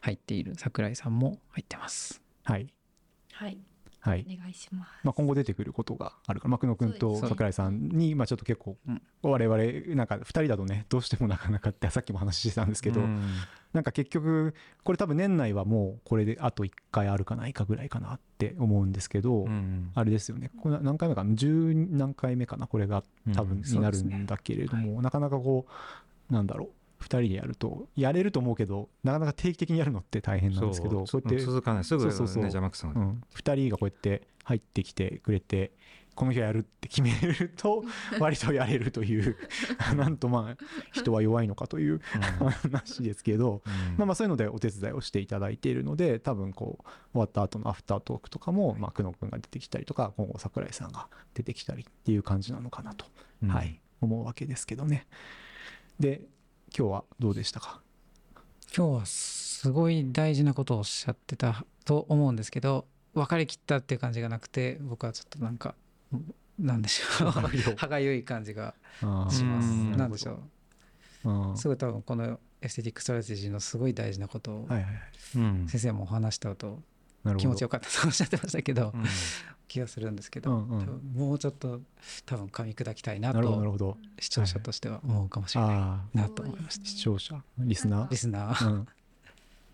[0.00, 2.20] 入っている桜井さんも入ってます。
[2.42, 2.72] はい。
[3.32, 3.56] はい
[4.08, 4.26] はい。
[4.28, 4.90] お願いします。
[5.04, 7.28] まあ、今後出てくることがあるから、まあ、久野君とそうです。
[7.28, 13.22] 桜井さんに、まあ、ちょっと結構うん、我々、なんか2人だとね、どうしてもなかなかって、さっきも話してたんですけど、うん。
[13.72, 23.02] なんか結局、これ多分年内はもうこれであと1回あるかないかぐらいかなって思うんですけど、うんあれですよね、これ何回目かな、10何回目かな、これが
[23.34, 25.66] 多分うんになるんだけれども、なかなかこ
[26.30, 26.70] う、なんだろう、
[27.00, 31.84] 2人でやると、やれると思うけど、なかなか定期的にやるのって大変なんですけど、そうこうやって、続かない。
[31.84, 32.42] すぐね、そうそう。
[32.42, 33.00] 邪魔くさが。
[33.00, 35.72] うん、2人がこうやって入ってきてくれて、
[36.18, 37.84] この日はやるって決めると、
[38.18, 39.36] 割とやれるという、
[39.96, 43.62] なんとまあ、人は弱いのかという話ですけど、
[43.96, 53.06] まあまあそういうのでお手伝いをしていただいているので多分こう終わった後のアフタートークとかも、まあ、久野君が出てきたりとか今後桜井さんが出てきたりっていう感じなのかなと、
[53.44, 53.48] うん。
[53.50, 55.06] はい、思うわけですけどね。
[56.00, 56.22] で
[56.76, 57.80] 今日はどうでしたか？
[58.76, 65.74] 今日はすごい大事なことをおっしゃってたと思うんですけど分かりきったっていう感じがなくて僕はちょっとなんか
[66.58, 67.30] なんでしょう。
[67.30, 68.24] 歯がゆい。
[68.24, 69.68] 感じがあします。
[69.68, 69.92] うん。
[69.96, 70.40] なんでしょ
[71.24, 71.30] う。
[71.30, 71.56] うん。
[71.56, 74.68] すごい多分この aesthetic strategy のすごい大事なことを
[75.66, 76.80] 先生もお話したと
[77.38, 79.04] 気持ちよかったとおっしゃってましたけどうん
[79.68, 81.00] 気がするんですけど、うんうん。
[81.14, 81.80] もうちょっと
[82.26, 88.54] 多分噛み砕きたいなとほど視聴者としては思うかもしれないああなと思いました視聴者リスナリスナー。
[88.66, 88.88] ー、うん、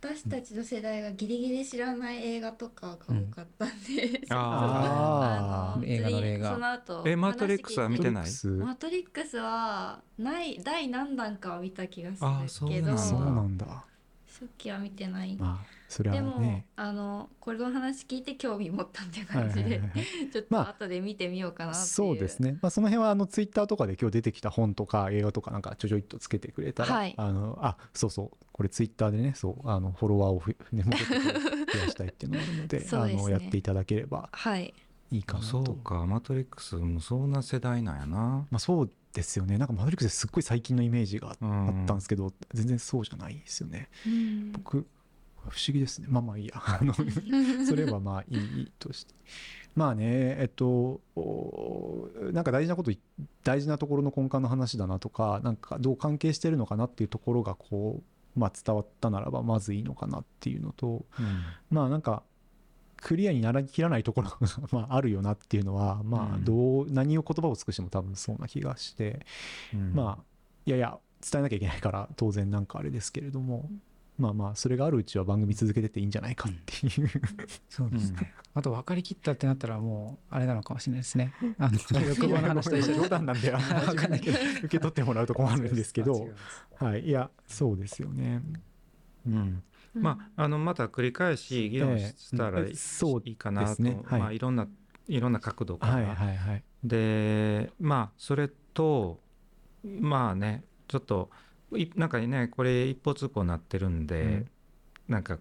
[0.03, 8.24] 私たちの世代がギリギリ知らない映画とかが多かったんで、 ああの映画の例がその後えマトリックスは見てない？
[8.24, 12.88] マトリックスマトリックスはない第何弾かは見た気がするけど。
[12.88, 12.99] なんだ。
[13.03, 13.84] そうなんだ
[14.41, 15.37] 初期は見てない。
[15.37, 20.30] まあそれはでも、ねあのこれの話聞いて興味持ったっていうはい感じで、はいはいはい。
[20.32, 27.14] ちょっまあと後で見てみようかなっていう、そうですね、まあ、その辺はあのツイッターとかで今日出てきた本とか映画とかなんかちょちょいっとつけてくれたら、はい。
[27.16, 28.30] あのあそうそう。
[28.51, 33.22] これツイッターでねそうあのフォロワーをふ、ね、も増やしたいっていうのがあるので そうですね。
[33.22, 34.74] あのやっていただければはい。
[35.12, 35.47] いいかなと。
[35.47, 38.47] そうかマトリックスもそんな世代なんやな。
[38.51, 39.56] まあ、そうですよね。
[39.56, 41.68] なんかマトリックスですっごい最近のイメージがうん。
[41.68, 43.88] あったんですけど、全然そうじゃないですよね。
[44.06, 44.52] うん。
[44.52, 44.86] 僕
[45.48, 46.08] 不思議ですね。
[46.10, 46.54] まあまあいいや。
[46.60, 46.94] あの
[47.66, 49.14] それはまあいいとして。
[49.74, 50.04] まあね
[50.38, 52.98] えっとおなんか大事なことい
[53.42, 58.00] 大事なところの根幹の話だなとかなんかどう関係してるのかなっていうところがこ
[58.36, 61.04] う、まあ、伝わったならばまずいいのかなっていうのと
[61.70, 62.22] まあなんか
[63.05, 64.38] クリアになりきらないところが
[64.72, 66.44] まああるよなっていうのはまあうん。
[66.44, 69.26] どう何を言葉を尽くしても多分そうな気がして
[69.74, 69.92] うん。
[69.92, 70.24] まあ
[70.64, 73.70] いやいや伝えなきゃいけないから当然なんかあれですけれども
[74.18, 77.11] まあまあそれがあるうちは番組続けてていいんじゃないかっていう。
[77.68, 78.32] そうですね。
[78.55, 81.34] あと分かりきったってなったらもうあれなのかもしれないですね。
[81.59, 86.28] あの欲望の話と一緒で冗談なんであんまわかんないけど受け取ってもらうと困るんですけど。
[86.78, 87.07] はい。
[87.07, 88.40] いやそうですよね。
[89.26, 89.62] うん
[89.95, 92.72] まああのまた繰り返し議論したらい
[93.24, 94.20] いかなと、い。
[94.20, 94.66] まあいろんな
[95.09, 96.64] いろんな角度から、はいはいはい。
[96.82, 99.20] でまあそれと
[99.84, 101.30] まあねちょっと
[101.76, 104.51] いなんかねこれ一方通行になってるんで、うん。
[105.09, 105.38] なんか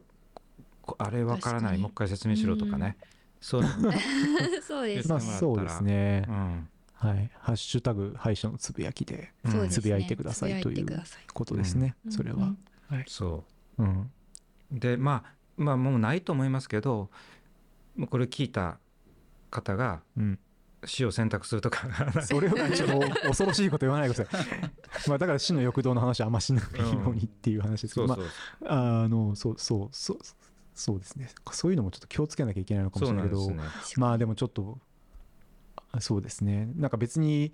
[0.82, 1.78] こあれわからない。
[1.78, 2.98] もう一回説明しろとかね、
[3.40, 3.64] そう、
[4.68, 6.26] そうですまあそうですね。
[6.28, 6.70] うん。
[6.94, 7.30] はい。
[7.40, 9.34] ハッシュタグ敗者のつぶやきで
[9.70, 11.96] つぶやいてくださいということですね。
[12.06, 12.12] うん。
[12.12, 12.56] それは。
[12.90, 13.04] はい。
[13.08, 13.44] そ
[13.78, 13.84] う。
[13.84, 13.86] ん。
[13.86, 13.90] う
[14.74, 17.10] でまあまあもうないと思いますけど
[18.10, 18.80] これ聞いた
[19.50, 20.40] 方がうん
[20.86, 21.88] 死を選択するとか。
[22.24, 24.48] それをちょっと 恐ろしいこと言わないでください。
[25.08, 28.26] まあだから死の欲動の話はあんましないようにっていう話ですけど、そうそう、
[28.66, 30.18] まあ、あのそうそうそう
[30.74, 31.30] そうですね。
[31.52, 34.02] そういうのもちょっと気をつけなきゃいけないのかもしれなけど、ないんですね。
[34.02, 34.80] まあでもちょっと
[35.92, 36.70] あそうですね。
[36.76, 37.54] なんか別に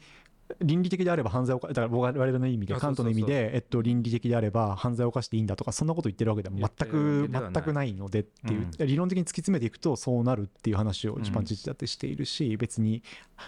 [0.62, 11.24] 倫理的であれば犯罪を犯だから我々の意味であカントの意味で、えっと、倫理的であれば犯罪を犯していいんだとかそんなこと言ってるわけでは全く全くないのでっていう、う理論的に突き詰めていくとそうなるっていう話をうん。
[11.24, 13.04] 一般知事だってしているし、別に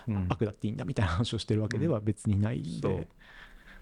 [0.07, 0.27] うん。
[0.29, 3.07] 悪だっていいんだみたいな話をしてるわけでは別にないんで、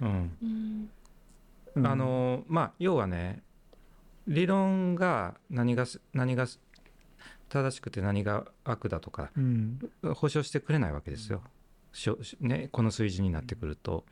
[0.01, 3.43] あのまあ要はね
[4.27, 6.59] 理論が何がす何がす
[7.49, 9.79] 正しくて何が悪だとかうん。
[10.15, 11.41] 保証してくれないわけですよ、
[12.39, 14.05] ね、この数字になってくると。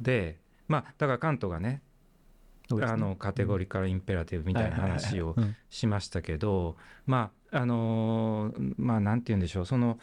[0.00, 0.38] で
[0.68, 1.82] まあだからカントがね
[2.70, 2.84] ね。
[2.84, 5.34] あのカテゴリカルインペラティブみたいな話を
[5.70, 9.66] しましたけどまああのーまあなんて言うんでしょう。
[9.66, 9.98] その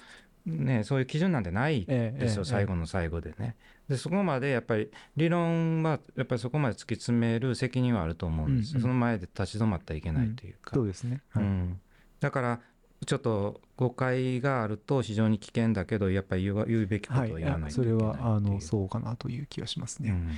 [0.46, 3.56] ねそういう基準なんてないええですよ、ええ最後の最後でね。
[3.88, 8.82] でそこまでやっぱり理論はやっぱりそこまで突き詰める責任はあると思うんですよ、うんうん。
[8.82, 11.44] その前で立ち止まってはいけないというか、そうですね、はい。
[11.44, 11.80] うん。
[12.20, 12.60] だから
[13.06, 18.28] ちょっと誤解があると非常に危険だけどやっぱり言う言うべきことは言わないとそれいけないっていう。
[18.28, 20.12] はあのそうかなという気がしますね。
[20.12, 20.32] うん。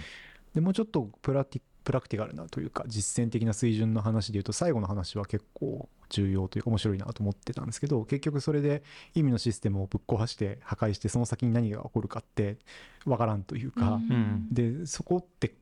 [0.54, 8.84] でもうちょっとプラティプラクティカルなというか実践的な水準の話でいうと最後の話は結構重要というか面白いなと思ってたんですけど結局それで
[9.16, 12.58] 意味のシステムをぶっ壊して破壊してその先に何が起こるかって
[13.06, 14.48] わからんというか、ん。
[14.52, 15.54] でそこって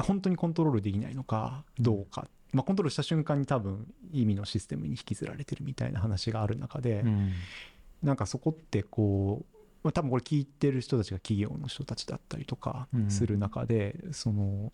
[0.00, 7.32] 本当にコントロールできないのかどうか、まあ、コントロールした瞬間に多分意味のシステムに引きずられてるみたいな話がある中で、うん。
[8.02, 13.10] なんかそこってこう、まあ、多分これ聞いてる人たちが企業の人たちだったりとかうん。
[13.10, 14.72] する中で、その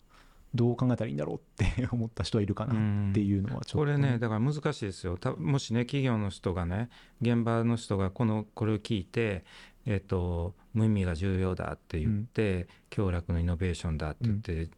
[0.55, 5.15] どう考えたらいいんだろうって思った人はいるかなっていうのはちょっと、これねだから難しいですよ。
[5.17, 6.89] たもしね企業の人がね
[7.21, 9.45] 現場の人がこのこれを聞いて、
[9.85, 14.69] えっと無意味が重要だって言って、強楽のイノベーションだって言って、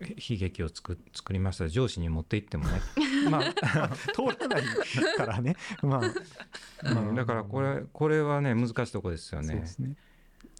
[0.00, 1.64] 悲劇を作作りました。
[1.64, 2.80] ら上司に持って行ってもね。
[3.30, 4.62] まあ 通らない
[5.16, 5.56] からね。
[5.82, 6.00] まあ、
[6.94, 7.00] まあ。
[7.00, 7.14] うん。
[7.14, 9.48] だからこれこれはね難しいとこですよね。
[9.48, 9.66] そうで。
[9.66, 9.96] すね。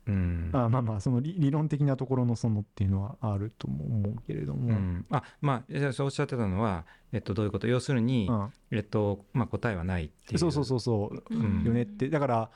[0.09, 0.51] うん。
[0.53, 7.69] あまあまあその理理論的なところのそのっていうのはあるとも思うけれどうも、ん、あまあじゃあそうおっしゃってたのは、えっと、どういうこと？
[7.69, 8.53] 要するに、うん。
[8.71, 10.39] えっとまあ、答えはないっていう。
[10.39, 11.35] そうそうそうそう。
[11.35, 11.63] うん。
[11.63, 12.09] よねって。
[12.09, 12.51] だから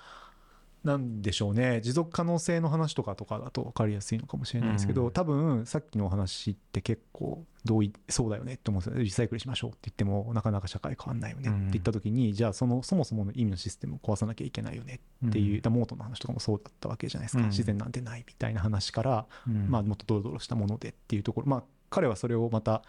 [0.84, 1.80] なんでしょうね。
[1.80, 5.12] 持続可能性の話とかとかだと分かりやすいのかもしれないですけど、うん。
[5.12, 15.60] 多分さっきのお話って結構同意そうだよねって思うんですよリサイクルしましょうって言ってもなかなか社会変わんないよねって言った時に、じゃあそのそもそもの意味のシステムを壊さなきゃいけないよねっていう、うん。
[15.60, 17.48] だモートの話とかもそうだったわけじゃないですか、うん。
[17.50, 19.70] 自然なんてないみたいな話から、うん。
[19.70, 21.46] まあ、もっとドロドロしたものでっていうところ。
[21.46, 22.82] まあ彼はそれをまた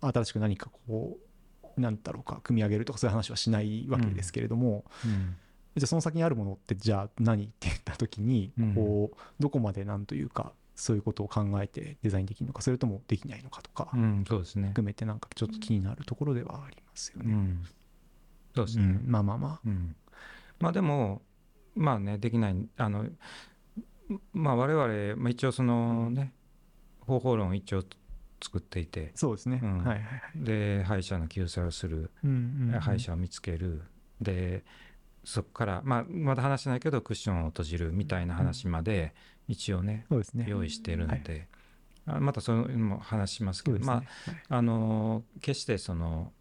[0.00, 1.16] 新しく何かこ
[1.76, 5.36] うなんだろうか組み上げるとかそういう話はしないわけですけれども、うん
[5.76, 7.44] じゃあその先にあるものってじゃあ何？
[7.44, 14.68] って言った時にうんこうどこまでなんというかそういうことを考えてデザインできるのかそれともできないのかとかうん、そうですね。
[14.68, 17.12] 含めてなんかちょっと気になるところではあります。
[17.16, 17.32] よね。
[17.32, 17.62] うん、
[18.54, 19.60] そうですね、うん、まあまあまあ。
[19.64, 19.96] うん、
[20.58, 21.22] まあでも
[21.74, 23.06] まあねできないあの
[24.32, 26.32] まあ我々、まあ、一応そのね
[27.00, 27.82] 方法論を一応
[28.42, 29.60] 作っていてそうですね。
[29.62, 30.00] うんはいはいは
[30.34, 30.44] い。
[30.44, 33.82] で歯医者の救済をするうんうんうん歯医者を見つける
[34.20, 34.64] で
[35.24, 39.14] そこから、まあ、まだ話してないけどクッションを閉じるみたいな話まで
[39.48, 40.46] 一応ねね。
[40.48, 41.48] 用意してるので、
[42.06, 43.84] あまたそのも話しますけど、ね。
[43.84, 44.02] ま
[44.48, 46.32] ああの決してその、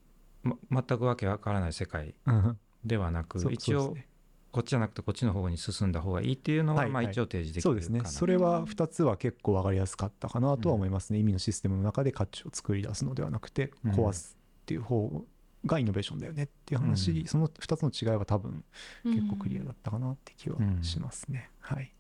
[0.43, 4.07] ま、全くわけわからない世界はいではなくそう一応ね
[4.51, 6.93] こっちじゃなくてこっちの方に進んだ方がいいっていうのは、はいはい。
[6.93, 8.01] まあ一応提示できるそうですね。
[8.05, 11.19] それは2つは結構分かりやすかったかなとは思いますね。
[11.19, 13.91] 意味のシステムの中で価値を作り出すのではなくて、うん。
[13.91, 15.23] 壊すっていう方
[15.65, 17.27] がイノベーションだよねっていう話、うん。
[17.27, 18.63] その2つの違いは多分
[19.03, 21.49] 結構クリアだうんったかなって気はしますね。
[21.59, 21.93] はい。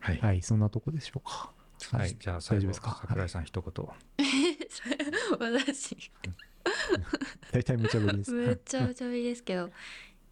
[0.00, 1.52] はい、はい、そんなとこでしょうか。
[1.96, 2.16] はい。
[2.18, 2.98] じゃあ最後大丈夫ですか？
[3.00, 3.88] 桜井さん一言、
[5.38, 6.12] 私。
[7.52, 8.32] 大体無茶ぶりです。
[8.32, 9.70] めっちゃ無茶ぶりですけど。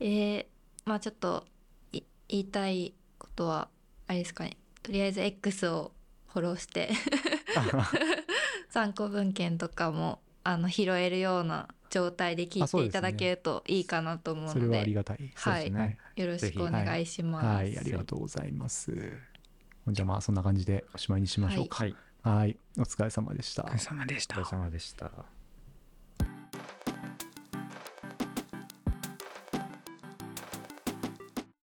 [0.00, 0.46] えー、
[0.84, 1.46] まあちょっと
[1.92, 3.68] い言いたいことは
[4.06, 4.56] あれですかね。
[4.82, 5.92] とりあえず X を
[6.28, 6.90] フォローして。
[8.70, 15.18] 参考文献とかもあの拾えるような状態で聞いていただけるといいかなと思うそれはあのでりがたい。
[15.18, 17.46] はいそうですねよろしくお願いします。
[17.46, 18.92] はい、ありがとうございます。
[19.88, 21.84] じゃあまあそんな感じでおしまいにしましょうか。
[21.84, 23.78] はいはい、お疲れ様でしたお疲れ。
[23.78, 24.58] 様でしたお疲れ。
[24.58, 25.41] 様でした